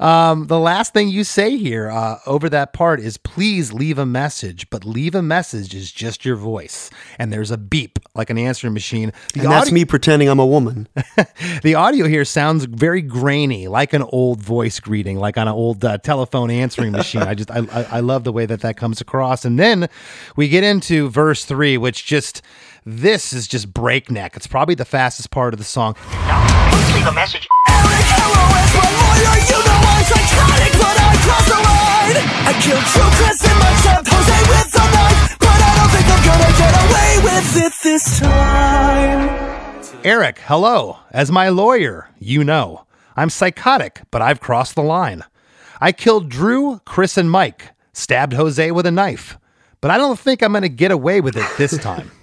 [0.00, 4.06] Um, the last thing you say here uh, over that part is please leave a
[4.06, 6.90] message, but leave a message is just your voice.
[7.20, 9.12] And there's a beep like an answering machine.
[9.34, 10.88] The and that's me pretending I'm a woman.
[11.62, 15.84] The audio here sounds very grainy, like an old voice greeting, like on an old
[15.84, 17.22] uh, telephone answering machine.
[17.22, 19.44] I just, I, I, I love the way that that comes across.
[19.44, 19.88] And then
[20.36, 22.42] we get into verse three, which just,
[22.84, 24.36] this is just breakneck.
[24.36, 25.94] It's probably the fastest part of the song.
[25.94, 27.46] Please leave a message.
[32.42, 36.06] I killed Drew Chris and Mike stabbed Jose with a knife, but I don't think
[36.10, 39.50] I'm gonna get away with it this time.
[40.04, 40.98] Eric, hello.
[41.10, 42.86] As my lawyer, you know.
[43.16, 45.24] I'm psychotic, but I've crossed the line.
[45.80, 49.38] I killed Drew, Chris, and Mike, stabbed Jose with a knife,
[49.80, 52.10] but I don't think I'm going to get away with it this time.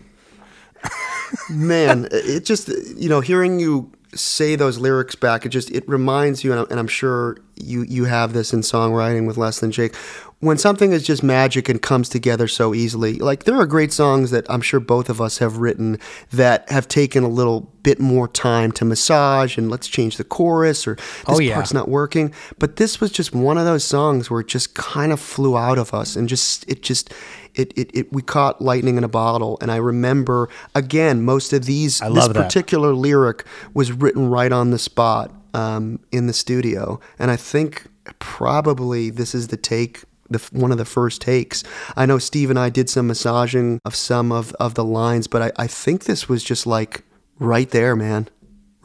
[1.49, 6.43] Man, it just you know hearing you say those lyrics back, it just it reminds
[6.43, 9.95] you, and I'm, sure you you have this in songwriting with Less Than Jake.
[10.39, 14.29] When something is just magic and comes together so easily, like there are great songs
[14.29, 15.99] that I'm sure both of us have written
[16.31, 20.87] that have taken a little bit more time to massage and let's change the chorus
[20.87, 21.55] or this Oh, yeah.
[21.55, 22.31] part's not working.
[22.59, 25.79] But this was just one of those songs where it just kind of flew out
[25.79, 27.11] of us and just it just
[27.57, 29.57] it, it, it we caught lightning in a bottle.
[29.61, 32.33] And I remember again most of these this that.
[32.33, 37.87] particular lyric was written right on the spot um, in the studio, and I think
[38.19, 40.03] probably this is the take.
[40.29, 41.63] The, one of the first takes.
[41.95, 45.41] I know Steve and I did some massaging of some of, of the lines, but
[45.41, 47.05] I, I think this was just like
[47.39, 48.27] right there, man.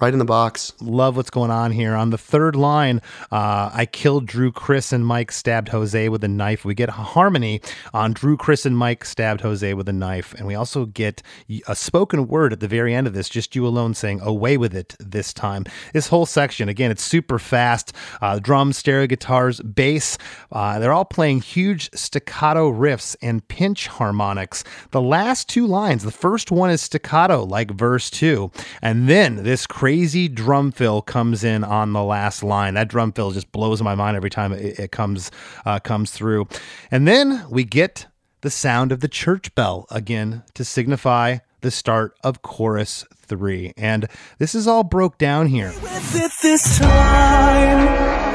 [0.02, 0.72] Right in the box.
[0.80, 1.94] Love what's going on here.
[1.94, 3.00] On the third line,
[3.30, 6.64] uh, I killed Drew, Chris, and Mike stabbed Jose with a knife.
[6.64, 7.60] We get harmony
[7.94, 10.34] on Drew, Chris, and Mike stabbed Jose with a knife.
[10.34, 11.22] And we also get
[11.68, 14.74] a spoken word at the very end of this, just you alone saying, away with
[14.74, 15.66] it this time.
[15.92, 17.92] This whole section, again, it's super fast.
[18.20, 20.18] Uh, drums, stereo guitars, bass.
[20.50, 24.64] Uh, they're all playing huge staccato riffs and pinch harmonics.
[24.90, 28.50] The last two lines, the first one is staccato, like verse two.
[28.82, 29.91] And then this crazy
[30.34, 32.74] drum fill comes in on the last line.
[32.74, 35.30] That drum fill just blows my mind every time it, it comes
[35.64, 36.48] uh, comes through.
[36.90, 38.06] And then we get
[38.40, 43.72] the sound of the church bell again to signify the start of chorus three.
[43.76, 44.08] And
[44.38, 45.72] this is all broke down here.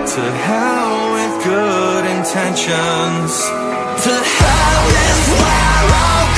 [0.07, 3.43] To hell with good intentions.
[4.03, 6.36] To hell is where I'll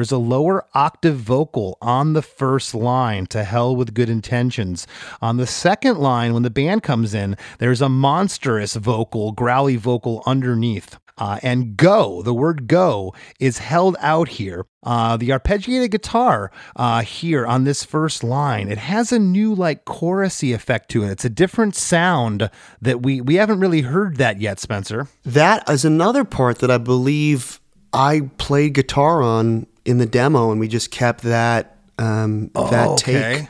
[0.00, 4.86] there's a lower octave vocal on the first line, to hell with good intentions.
[5.20, 10.22] On the second line, when the band comes in, there's a monstrous vocal, growly vocal
[10.24, 10.98] underneath.
[11.18, 14.64] Uh, and go, the word go, is held out here.
[14.82, 19.84] Uh, the arpeggiated guitar uh, here on this first line, it has a new like
[19.84, 21.10] chorusy effect to it.
[21.10, 22.48] It's a different sound
[22.80, 25.08] that we we haven't really heard that yet, Spencer.
[25.26, 27.60] That is another part that I believe
[27.92, 32.88] I played guitar on in the demo, and we just kept that um, Oh, that
[32.88, 33.48] okay.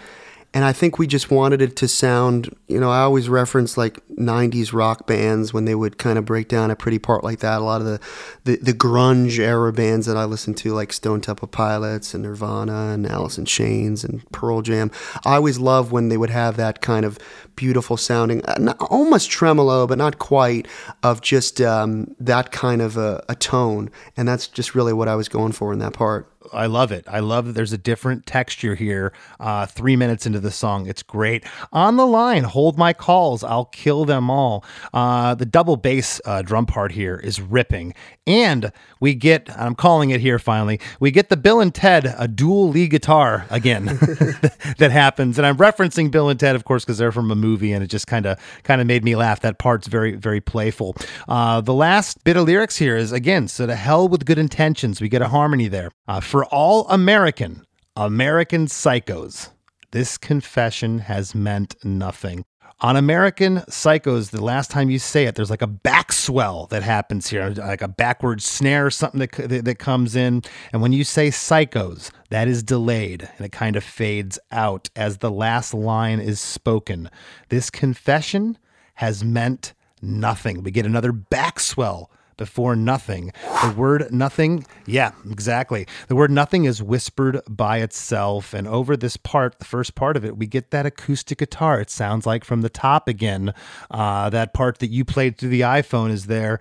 [0.53, 4.05] And I think we just wanted it to sound, you know, I always reference like
[4.09, 7.61] 90s rock bands when they would kind of break down a pretty part like that.
[7.61, 8.01] A lot of the,
[8.43, 12.91] the, the grunge era bands that I listened to, like Stone Temple Pilots and Nirvana
[12.93, 14.91] and Alice in Chains and Pearl Jam.
[15.25, 17.19] I always love when they would have that kind of
[17.55, 20.67] beautiful sounding, uh, almost tremolo, but not quite,
[21.05, 23.91] of just um, that kind of a, a tone.
[24.17, 26.30] And that's just really what I was going for in that part.
[26.53, 27.05] I love it.
[27.09, 29.13] I love that there's a different texture here.
[29.39, 31.45] Uh, three minutes into the song, it's great.
[31.73, 34.65] On the line, hold my calls, I'll kill them all.
[34.93, 37.95] Uh, the double bass uh, drum part here is ripping,
[38.31, 39.51] and we get.
[39.59, 40.81] I'm calling it here finally.
[41.01, 43.85] We get the Bill and Ted a dual lead guitar again
[44.78, 47.73] that happens, and I'm referencing Bill and Ted, of course, because they're from a movie,
[47.73, 49.40] and it just kind of kind of made me laugh.
[49.40, 50.94] That part's very very playful.
[51.28, 55.01] Uh, the last bit of lyrics here is again, so to hell with good intentions.
[55.01, 55.90] We get a harmony there.
[56.07, 57.65] Uh, for all American,
[57.97, 59.51] American psychos,
[59.90, 62.44] this confession has meant nothing.
[62.82, 66.82] On American Psychos, the last time you say it, there's like a back swell that
[66.82, 70.43] happens here, like a backward snare or something that, that, that comes in.
[70.73, 75.19] And when you say psychos, that is delayed and it kind of fades out as
[75.19, 77.11] the last line is spoken.
[77.51, 78.57] This confession
[78.94, 80.62] has meant nothing.
[80.62, 82.11] We get another back swell
[82.41, 83.31] before nothing.
[83.62, 85.87] The word nothing, yeah, exactly.
[86.09, 88.55] The word nothing is whispered by itself.
[88.55, 91.83] And over this part, the first part of it, we get that acoustic guitar.
[91.83, 93.53] It sounds like from the top again.
[93.91, 96.59] Uh, that part that you played through the iPhone is there.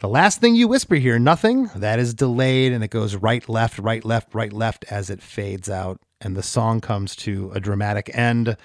[0.00, 3.78] The last thing you whisper here, nothing, that is delayed and it goes right, left,
[3.78, 6.00] right, left, right, left as it fades out.
[6.20, 8.56] And the song comes to a dramatic end.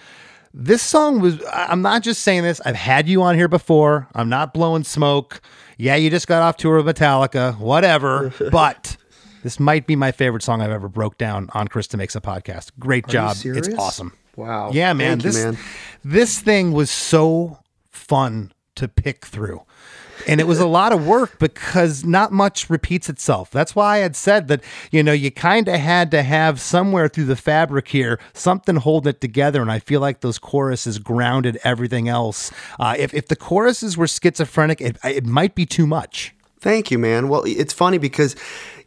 [0.57, 4.07] This song was, I'm not just saying this, I've had you on here before.
[4.15, 5.41] I'm not blowing smoke.
[5.77, 8.33] Yeah, you just got off tour with Metallica, whatever.
[8.51, 8.95] but
[9.43, 12.71] this might be my favorite song I've ever broke down on Chris DeMakes a Podcast.
[12.79, 13.37] Great Are you job.
[13.43, 14.13] It's awesome.
[14.37, 14.71] Wow.
[14.71, 15.19] Yeah, man.
[15.19, 15.57] Thank you, this, man.
[16.05, 17.59] this thing was so
[17.91, 19.61] fun to pick through.
[20.27, 23.51] And it was a lot of work because not much repeats itself.
[23.51, 27.07] That's why I had said that, you know, you kind of had to have somewhere
[27.07, 29.61] through the fabric here something holding it together.
[29.61, 32.51] And I feel like those choruses grounded everything else.
[32.79, 36.33] Uh, if, if the choruses were schizophrenic, it, it might be too much.
[36.59, 37.29] Thank you, man.
[37.29, 38.35] Well, it's funny because,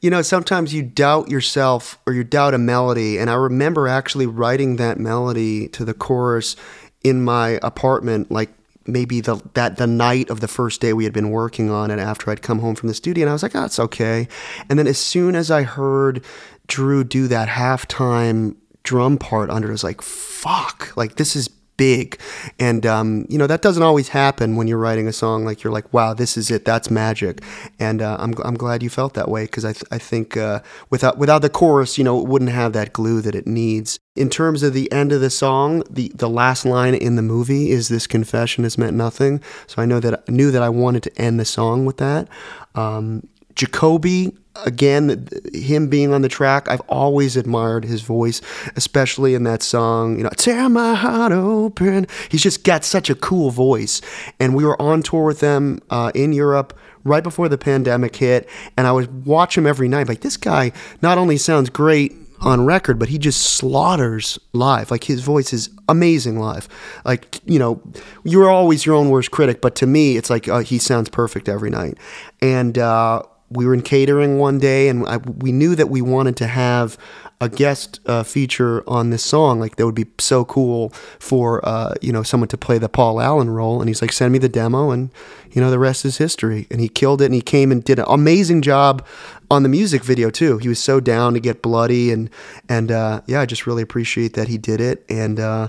[0.01, 3.19] you know, sometimes you doubt yourself or you doubt a melody.
[3.19, 6.57] And I remember actually writing that melody to the chorus
[7.05, 8.51] in my apartment, like
[8.89, 11.99] maybe the that the night of the first day we had been working on it
[11.99, 13.25] after I'd come home from the studio.
[13.25, 14.27] And I was like, oh, it's okay.
[14.69, 16.25] And then as soon as I heard
[16.67, 21.49] Drew do that halftime drum part under, it was like, fuck, like this is
[21.79, 22.21] big.
[22.59, 25.47] And, um, you know, that doesn't always happen when you're writing a song.
[25.47, 26.67] Like, you're like, wow, this is it.
[26.67, 27.41] That's magic.
[27.79, 30.61] And uh, I'm, I'm glad you felt that way because I, th- I think uh,
[30.91, 33.99] without, without the chorus, you know, it wouldn't have that glue that it needs.
[34.15, 37.71] In terms of the end of the song, the, the last line in the movie
[37.71, 39.41] is this confession has meant nothing.
[39.69, 42.29] So I know that knew that I wanted to end the song with that.
[42.75, 48.41] Um, Jacoby, again, him being on the track, I've always admired his voice,
[48.77, 52.07] especially in that song, you know, Tear My Heart Open.
[52.29, 54.01] He's just got such a cool voice.
[54.41, 58.49] And we were on tour with them uh, in Europe right before the pandemic hit,
[58.77, 60.09] and I would watch him every night.
[60.09, 64.91] Like, this guy not only sounds great on record, but he just slaughters live.
[64.91, 66.69] Like his voice is amazing live.
[67.05, 67.83] Like you know,
[68.25, 71.49] you're always your own worst critic, but to me, it's like uh, he sounds perfect
[71.49, 71.99] every night.
[72.41, 76.37] And uh, we were in catering one day, and I, we knew that we wanted
[76.39, 76.99] to have
[77.41, 79.61] a guest uh, feature on this song.
[79.61, 83.21] Like that would be so cool for uh, you know someone to play the Paul
[83.21, 83.81] Allen role.
[83.81, 85.11] And he's like, send me the demo, and
[85.51, 86.67] you know the rest is history.
[86.71, 89.07] And he killed it, and he came and did an amazing job
[89.51, 90.59] on the music video too.
[90.59, 92.29] He was so down to get bloody, and
[92.69, 95.05] and uh, yeah, I just really appreciate that he did it.
[95.09, 95.69] And uh,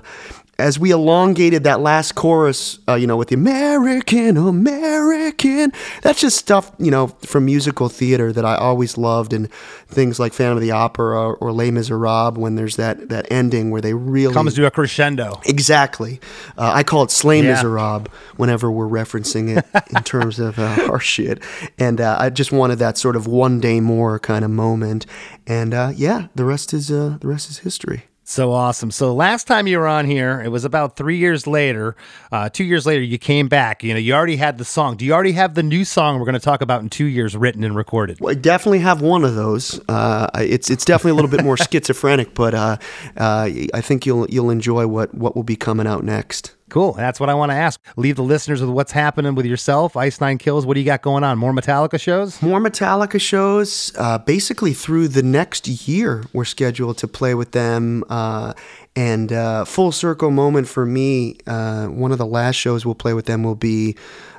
[0.60, 5.72] as we elongated that last chorus, uh, you know, with the American, American,
[6.02, 9.50] that's just stuff, you know, from musical theater that I always loved, and
[9.88, 13.80] things like Phantom of the Opera or Les Miserables, when there's that that ending where
[13.80, 15.40] they really Comes to a crescendo.
[15.46, 16.20] Exactly.
[16.56, 17.50] Uh, I call it Slay Yeah.
[17.54, 21.42] Miserable whenever we're referencing it in terms of uh, our shit.
[21.78, 25.06] And uh, I just wanted that sort of one day more kind of moment.
[25.46, 28.04] And uh, yeah, the rest is uh, the rest is history.
[28.30, 28.92] So awesome.
[28.92, 31.96] So last time you were on here, it was about three years later.
[32.30, 33.82] Uh, two years later, you came back.
[33.82, 34.96] You know, you already had the song.
[34.96, 37.36] Do you already have the new song we're going to talk about in two years,
[37.36, 38.20] written and recorded?
[38.20, 39.80] Well, I definitely have one of those.
[39.88, 42.76] Uh, it's it's definitely a little bit more schizophrenic, but uh,
[43.16, 46.54] uh, I think you'll you'll enjoy what what will be coming out next.
[46.70, 46.92] Cool.
[46.92, 47.80] That's what I want to ask.
[47.96, 49.96] Leave the listeners with what's happening with yourself.
[49.96, 50.64] Ice Nine Kills.
[50.64, 51.36] What do you got going on?
[51.36, 52.40] More Metallica shows?
[52.40, 53.92] More Metallica shows.
[53.98, 58.04] Uh, basically, through the next year, we're scheduled to play with them.
[58.08, 58.54] Uh,
[58.96, 61.38] and uh, full circle moment for me.
[61.46, 63.96] Uh, one of the last shows we'll play with them will be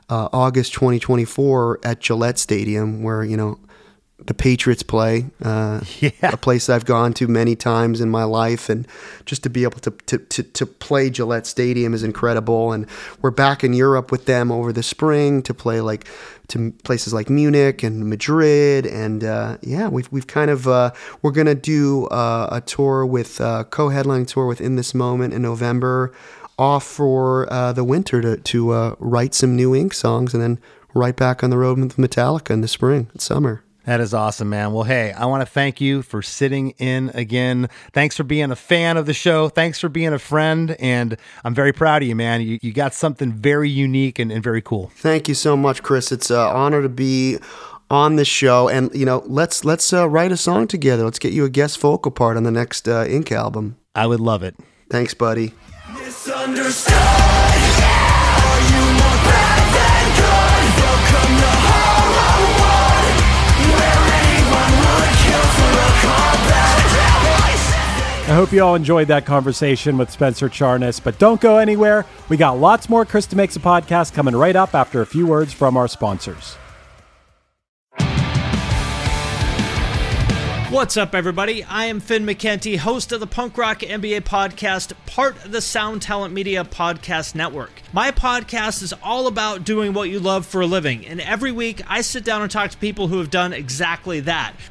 [0.09, 3.59] uh, August 2024 at Gillette Stadium, where you know
[4.25, 5.27] the Patriots play.
[5.43, 5.81] Uh,
[6.23, 8.69] A place I've gone to many times in my life.
[8.69, 8.87] And
[9.25, 12.71] just to be able to, to, to, to play Gillette Stadium is incredible.
[12.71, 12.87] And
[13.21, 16.07] we're back in Europe with them over the spring to play like
[16.49, 18.85] to places like Munich and Madrid.
[18.85, 20.91] And uh, yeah, we've, we've kind of, uh,
[21.21, 25.33] we're going to do uh, a tour with, uh, co-headlining tour with In This Moment
[25.33, 26.13] in November
[26.59, 30.59] off for uh, the winter to, to uh, write some new ink songs and then
[30.93, 33.63] right back on the road with Metallica in the spring and summer.
[33.85, 34.73] That is awesome, man.
[34.73, 37.67] Well, hey, I want to thank you for sitting in again.
[37.93, 39.49] Thanks for being a fan of the show.
[39.49, 40.75] Thanks for being a friend.
[40.79, 42.41] And I'm very proud of you, man.
[42.41, 44.91] You, you got something very unique and, and very cool.
[44.95, 46.11] Thank you so much, Chris.
[46.11, 47.39] It's an honor to be
[47.89, 51.03] on the show, and you know, let's let's uh, write a song together.
[51.03, 53.77] Let's get you a guest vocal part on the next uh, Ink album.
[53.93, 54.55] I would love it.
[54.89, 55.53] Thanks, buddy.
[68.31, 72.05] I hope you all enjoyed that conversation with Spencer Charnas, but don't go anywhere.
[72.29, 75.51] We got lots more Chris DeMakes a Podcast coming right up after a few words
[75.51, 76.55] from our sponsors.
[80.71, 81.65] What's up, everybody?
[81.65, 86.01] I am Finn McKenty, host of the Punk Rock MBA podcast, part of the Sound
[86.01, 87.81] Talent Media Podcast Network.
[87.91, 91.81] My podcast is all about doing what you love for a living, and every week
[91.89, 94.53] I sit down and talk to people who have done exactly that.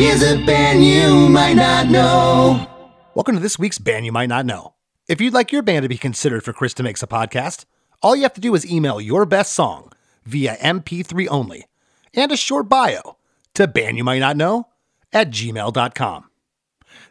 [0.00, 2.66] here's a band you might not know.
[3.14, 4.72] Welcome to this week's band you might not know.
[5.08, 7.66] If you'd like your band to be considered for Chris DeMakes a Podcast,
[8.02, 9.92] all you have to do is email your best song
[10.24, 11.66] via MP3 only
[12.14, 13.18] and a short bio
[13.52, 14.64] to bandyoumightnotknow
[15.12, 16.30] at gmail.com.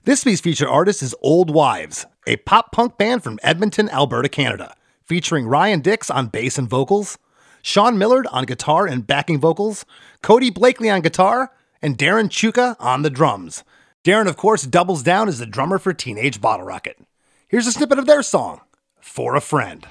[0.06, 4.74] This week's featured artist is Old Wives, a pop punk band from Edmonton, Alberta, Canada,
[5.06, 7.20] featuring Ryan Dix on bass and vocals,
[7.61, 9.86] Sean Millard on guitar and backing vocals,
[10.24, 11.52] Cody Blakely on guitar,
[11.82, 13.64] and Darren Chewka on the drums.
[14.04, 16.98] Darren, of course, doubles down as the drummer for Teenage Bottle Rocket.
[17.48, 18.62] Here's a snippet of their song,
[19.02, 19.86] For a Friend.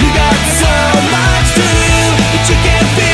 [0.00, 0.74] You got so
[1.10, 3.13] much to do, you can't figure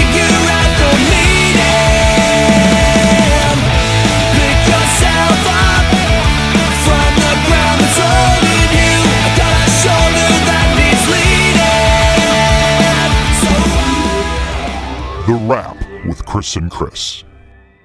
[15.31, 15.77] The Rap
[16.07, 17.23] with Chris and Chris.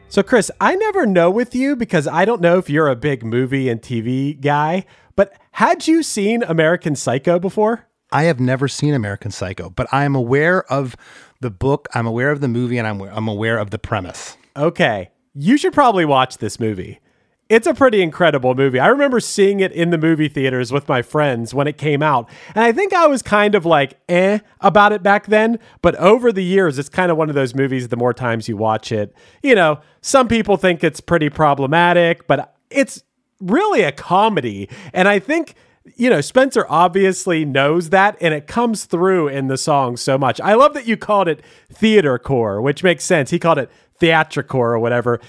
[0.08, 3.24] So, Chris, I never know with you because I don't know if you're a big
[3.24, 4.84] movie and TV guy,
[5.16, 7.88] but had you seen American Psycho before?
[8.12, 10.96] I have never seen American Psycho, but I am aware of
[11.40, 14.38] the book, I'm aware of the movie, and I'm, I'm aware of the premise.
[14.58, 17.00] Okay, you should probably watch this movie.
[17.48, 18.80] It's a pretty incredible movie.
[18.80, 22.28] I remember seeing it in the movie theaters with my friends when it came out.
[22.56, 25.60] And I think I was kind of like eh about it back then.
[25.84, 28.58] But over the years, it's kind of one of those movies, the more times you
[28.58, 33.04] watch it, you know, some people think it's pretty problematic, but it's
[33.40, 34.68] really a comedy.
[34.92, 35.54] And I think,
[35.96, 40.42] you know, Spencer obviously knows that and it comes through in the song so much.
[40.42, 43.30] I love that you called it theater core, which makes sense.
[43.30, 43.70] He called it
[44.02, 45.20] theatricore or whatever.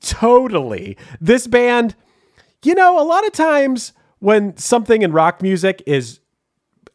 [0.00, 0.96] Totally.
[1.20, 1.94] This band,
[2.64, 6.20] you know, a lot of times when something in rock music is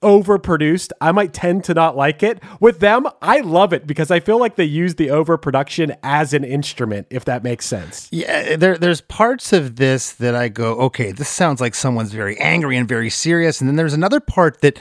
[0.03, 2.41] overproduced, I might tend to not like it.
[2.59, 6.43] With them, I love it because I feel like they use the overproduction as an
[6.43, 8.07] instrument, if that makes sense.
[8.11, 12.39] Yeah, there, there's parts of this that I go, okay, this sounds like someone's very
[12.39, 13.59] angry and very serious.
[13.59, 14.79] And then there's another part that,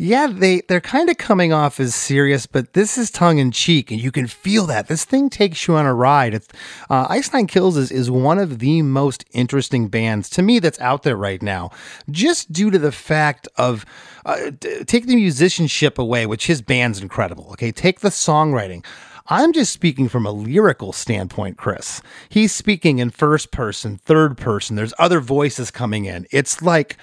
[0.00, 3.90] yeah, they, they're kind of coming off as serious, but this is tongue in cheek,
[3.90, 4.86] and you can feel that.
[4.86, 6.34] This thing takes you on a ride.
[6.34, 6.46] It's,
[6.88, 10.80] uh, Ice Nine Kills is, is one of the most interesting bands to me that's
[10.80, 11.70] out there right now,
[12.08, 13.84] just due to the fact of
[14.24, 14.52] uh,
[14.86, 17.48] take the musicianship away, which his band's incredible.
[17.50, 18.84] Okay, take the songwriting.
[19.26, 22.00] I'm just speaking from a lyrical standpoint, Chris.
[22.28, 24.76] He's speaking in first person, third person.
[24.76, 26.24] There's other voices coming in.
[26.30, 26.96] It's like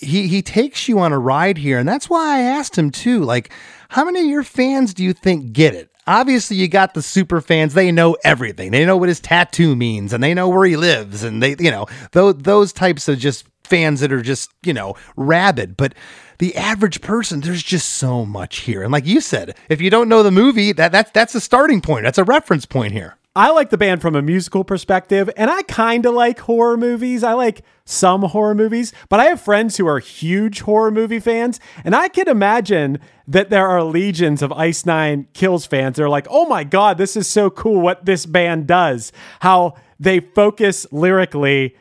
[0.00, 3.22] he he takes you on a ride here, and that's why I asked him too.
[3.22, 3.50] Like,
[3.88, 5.90] how many of your fans do you think get it?
[6.06, 7.74] Obviously, you got the super fans.
[7.74, 8.70] They know everything.
[8.70, 11.70] They know what his tattoo means, and they know where he lives, and they, you
[11.70, 15.76] know, those those types of just fans that are just you know rabid.
[15.76, 15.94] But
[16.38, 20.08] the average person, there's just so much here, and like you said, if you don't
[20.08, 22.04] know the movie, that that's that's a starting point.
[22.04, 23.16] That's a reference point here.
[23.36, 27.22] I like the band from a musical perspective, and I kind of like horror movies.
[27.22, 31.60] I like some horror movies, but I have friends who are huge horror movie fans,
[31.84, 32.98] and I can imagine
[33.28, 35.96] that there are legions of Ice Nine Kills fans.
[35.98, 39.12] They're like, oh my God, this is so cool what this band does.
[39.40, 41.76] How they focus lyrically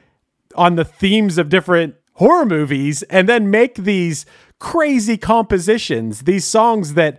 [0.56, 4.26] on the themes of different horror movies and then make these
[4.60, 7.18] crazy compositions, these songs that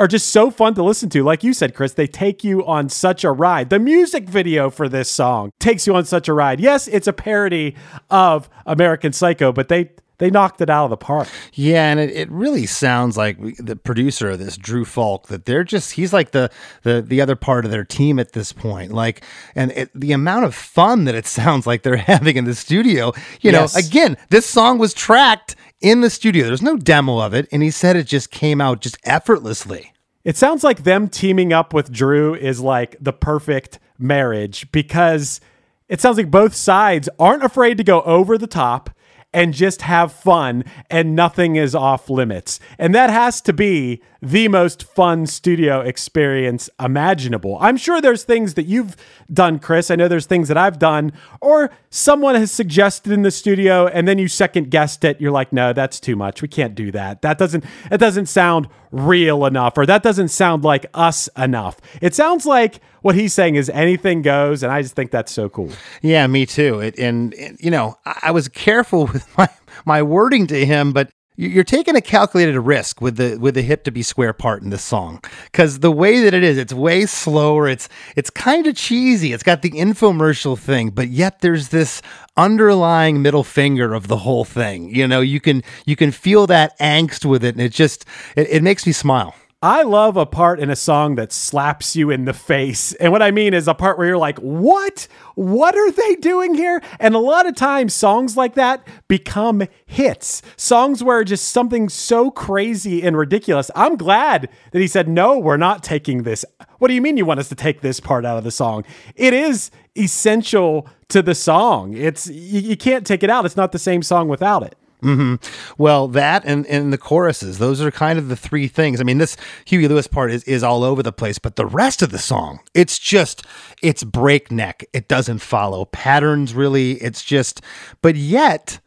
[0.00, 1.22] are just so fun to listen to.
[1.22, 3.68] Like you said, Chris, they take you on such a ride.
[3.68, 6.58] The music video for this song takes you on such a ride.
[6.58, 7.76] Yes, it's a parody
[8.08, 9.90] of American Psycho, but they
[10.20, 11.26] they knocked it out of the park.
[11.54, 15.64] Yeah, and it, it really sounds like the producer of this, Drew Fulk, that they're
[15.64, 16.50] just he's like the
[16.82, 18.92] the the other part of their team at this point.
[18.92, 19.24] Like,
[19.56, 23.12] and it, the amount of fun that it sounds like they're having in the studio.
[23.40, 26.46] You know, again, this song was tracked in the studio.
[26.46, 29.92] There's no demo of it, and he said it just came out just effortlessly.
[30.22, 35.40] It sounds like them teaming up with Drew is like the perfect marriage because
[35.88, 38.90] it sounds like both sides aren't afraid to go over the top
[39.32, 42.58] and just have fun and nothing is off limits.
[42.78, 47.56] And that has to be the most fun studio experience imaginable.
[47.60, 48.96] I'm sure there's things that you've
[49.32, 49.90] done, Chris.
[49.90, 54.06] I know there's things that I've done, or someone has suggested in the studio and
[54.06, 55.20] then you second guessed it.
[55.20, 56.42] You're like, no, that's too much.
[56.42, 57.22] We can't do that.
[57.22, 61.80] That doesn't that doesn't sound real enough, or that doesn't sound like us enough.
[62.00, 65.48] It sounds like what he's saying is anything goes, and I just think that's so
[65.48, 65.70] cool.
[66.02, 66.80] Yeah, me too.
[66.80, 69.48] It, and, and, you know, I, I was careful with my
[69.84, 73.62] my wording to him, but you- you're taking a calculated risk with the with the
[73.62, 76.72] hip to be square part in this song because the way that it is, it's
[76.74, 77.66] way slower.
[77.68, 79.32] It's it's kind of cheesy.
[79.32, 82.02] It's got the infomercial thing, but yet there's this
[82.36, 84.94] underlying middle finger of the whole thing.
[84.94, 88.04] You know, you can you can feel that angst with it, and it just
[88.36, 89.34] it, it makes me smile.
[89.62, 92.94] I love a part in a song that slaps you in the face.
[92.94, 95.06] And what I mean is a part where you're like, what?
[95.34, 96.80] What are they doing here?
[96.98, 100.40] And a lot of times, songs like that become hits.
[100.56, 103.70] Songs where just something so crazy and ridiculous.
[103.76, 106.42] I'm glad that he said, no, we're not taking this.
[106.78, 108.86] What do you mean you want us to take this part out of the song?
[109.14, 111.94] It is essential to the song.
[111.94, 113.44] It's you, you can't take it out.
[113.44, 114.74] It's not the same song without it.
[115.00, 115.36] Hmm
[115.78, 119.00] Well, that and, and the choruses, those are kind of the three things.
[119.00, 122.02] I mean, this Huey Lewis part is, is all over the place, but the rest
[122.02, 123.44] of the song, it's just,
[123.82, 124.84] it's breakneck.
[124.92, 126.92] It doesn't follow patterns really.
[126.94, 127.60] It's just,
[128.02, 128.80] but yet,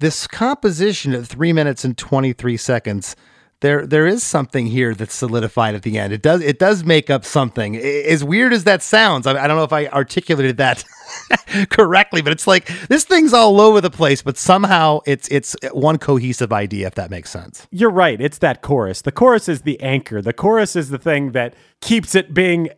[0.00, 3.16] this composition at three minutes and 23 seconds
[3.64, 7.10] there there is something here that's solidified at the end it does it does make
[7.10, 10.84] up something as weird as that sounds i, I don't know if i articulated that
[11.70, 15.98] correctly but it's like this thing's all over the place but somehow it's it's one
[15.98, 18.20] cohesive idea if that makes sense You're right.
[18.20, 19.02] It's that chorus.
[19.02, 20.22] The chorus is the anchor.
[20.22, 22.68] The chorus is the thing that keeps it being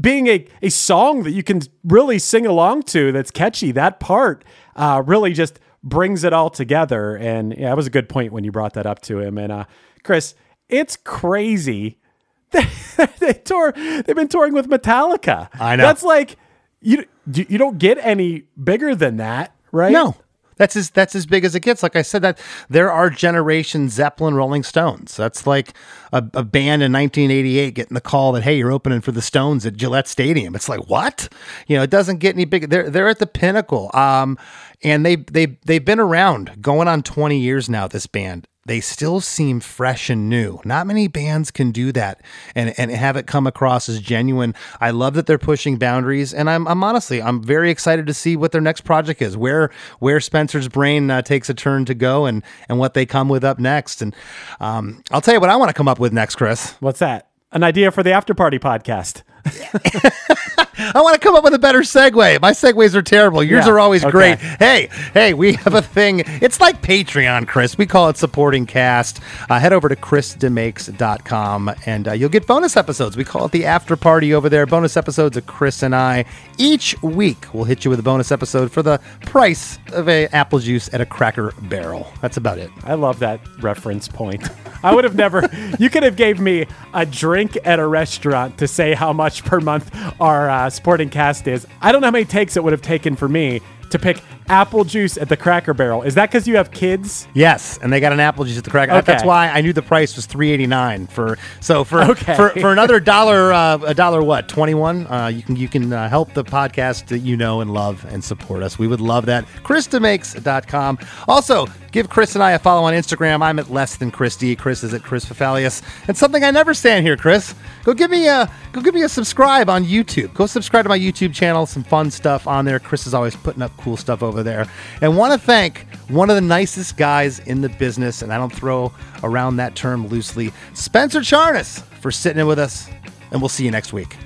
[0.00, 3.72] being a, a song that you can really sing along to that's catchy.
[3.72, 4.44] That part
[4.76, 7.16] uh, really just brings it all together.
[7.16, 9.38] And yeah, that was a good point when you brought that up to him.
[9.38, 9.64] And uh,
[10.02, 10.34] Chris,
[10.68, 11.98] it's crazy.
[12.50, 13.72] they tour.
[13.72, 15.48] They've been touring with Metallica.
[15.58, 15.84] I know.
[15.84, 16.36] That's like
[16.80, 17.06] you.
[17.32, 19.92] You don't get any bigger than that, right?
[19.92, 20.16] No.
[20.56, 21.82] That's as that's as big as it gets.
[21.82, 22.38] Like I said, that
[22.68, 25.16] there are Generation Zeppelin, Rolling Stones.
[25.16, 25.72] That's like
[26.12, 29.64] a, a band in 1988 getting the call that hey, you're opening for the Stones
[29.66, 30.54] at Gillette Stadium.
[30.54, 31.28] It's like what?
[31.66, 32.66] You know, it doesn't get any bigger.
[32.66, 33.90] They're they're at the pinnacle.
[33.94, 34.38] Um,
[34.84, 37.88] and they they they've been around going on 20 years now.
[37.88, 38.46] This band.
[38.64, 40.60] They still seem fresh and new.
[40.64, 42.20] Not many bands can do that
[42.54, 44.54] and, and have it come across as genuine.
[44.80, 48.36] I love that they're pushing boundaries, and I'm, I'm honestly I'm very excited to see
[48.36, 52.26] what their next project is, where where Spencer's brain uh, takes a turn to go,
[52.26, 54.00] and and what they come with up next.
[54.00, 54.14] And
[54.60, 56.74] um, I'll tell you what I want to come up with next, Chris.
[56.78, 57.30] What's that?
[57.50, 59.22] An idea for the after party podcast.
[60.94, 62.40] I want to come up with a better segue.
[62.40, 63.42] My segues are terrible.
[63.42, 64.10] Yours Yeah, are always okay.
[64.10, 64.38] great.
[64.38, 66.22] Hey, hey, we have a thing.
[66.26, 67.78] It's like Patreon, Chris.
[67.78, 69.20] We call it supporting cast.
[69.48, 73.16] Uh, head over to chrisdemakes.com and uh, you'll get bonus episodes.
[73.16, 74.66] We call it the after party over there.
[74.66, 76.24] Bonus episodes of Chris and I.
[76.58, 80.58] Each week, we'll hit you with a bonus episode for the price of a apple
[80.58, 82.10] juice at a cracker barrel.
[82.20, 82.70] That's about it.
[82.84, 84.48] I love that reference point.
[84.82, 85.48] I would have never.
[85.78, 89.60] You could have gave me a drink at a restaurant to say how much per
[89.60, 91.66] month our uh, supporting cast is.
[91.80, 94.84] I don't know how many takes it would have taken for me to pick apple
[94.84, 96.02] juice at the Cracker Barrel.
[96.02, 97.26] Is that because you have kids?
[97.34, 98.92] Yes, and they got an apple juice at the cracker.
[98.92, 99.02] Okay.
[99.06, 101.38] That's why I knew the price was three eighty nine for.
[101.60, 102.34] So for Okay.
[102.36, 105.06] for, for another dollar, uh, a dollar what twenty one?
[105.06, 108.22] Uh, you can you can uh, help the podcast that you know and love and
[108.22, 108.78] support us.
[108.78, 109.44] We would love that.
[109.64, 110.98] ChrisDeMakes.com.
[111.28, 113.42] Also, give Chris and I a follow on Instagram.
[113.42, 114.56] I'm at less than Chris D.
[114.56, 115.82] Chris is at Chris Fafalios.
[116.08, 117.54] And something I never stand here, Chris.
[117.84, 120.34] Go give me a go give me a subscribe on YouTube.
[120.34, 121.66] Go subscribe to my YouTube channel.
[121.66, 122.78] Some fun stuff on there.
[122.78, 124.41] Chris is always putting up cool stuff over there.
[124.42, 124.66] There
[125.00, 128.52] and want to thank one of the nicest guys in the business, and I don't
[128.52, 128.92] throw
[129.22, 132.88] around that term loosely, Spencer Charnas, for sitting in with us.
[133.30, 134.16] And we'll see you next week.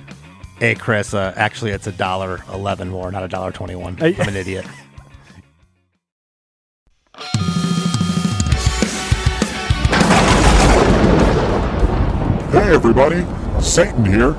[0.59, 1.15] Hey, Chris.
[1.15, 3.99] Uh, actually, it's a dollar eleven more, not a dollar twenty-one.
[4.01, 4.67] I'm an idiot.
[12.57, 13.25] Hey everybody,
[13.61, 14.35] Satan here.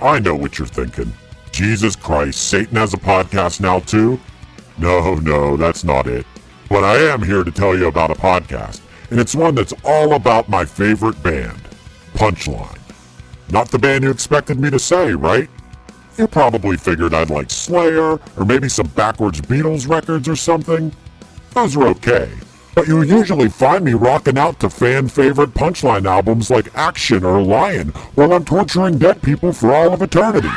[0.00, 1.12] I know what you're thinking.
[1.52, 4.18] Jesus Christ, Satan has a podcast now too?
[4.78, 6.26] No, no, that's not it.
[6.68, 8.80] But I am here to tell you about a podcast,
[9.10, 11.60] and it's one that's all about my favorite band,
[12.14, 12.78] Punchline.
[13.50, 15.50] Not the band you expected me to say, right?
[16.16, 20.94] You probably figured I'd like Slayer, or maybe some backwards Beatles records or something.
[21.54, 22.30] Those are okay.
[22.74, 27.42] But you usually find me rocking out to fan favorite punchline albums like Action or
[27.42, 30.48] Lion while I'm torturing dead people for all of eternity.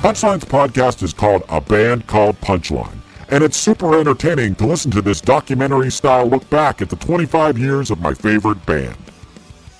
[0.00, 2.98] Punchline's podcast is called A Band Called Punchline,
[3.30, 7.58] and it's super entertaining to listen to this documentary style look back at the 25
[7.58, 8.96] years of my favorite band.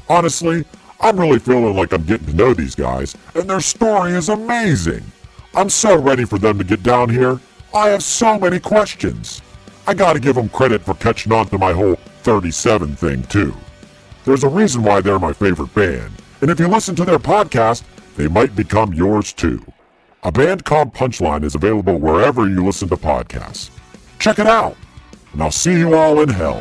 [0.09, 0.65] Honestly,
[1.01, 5.05] I'm really feeling like I'm getting to know these guys, and their story is amazing.
[5.55, 7.39] I'm so ready for them to get down here.
[7.73, 9.41] I have so many questions.
[9.87, 13.55] I gotta give them credit for catching on to my whole 37 thing, too.
[14.25, 17.85] There's a reason why they're my favorite band, and if you listen to their podcast,
[18.17, 19.65] they might become yours too.
[20.25, 23.71] A band called Punchline is available wherever you listen to podcasts.
[24.19, 24.77] Check it out,
[25.33, 26.61] and I'll see you all in hell.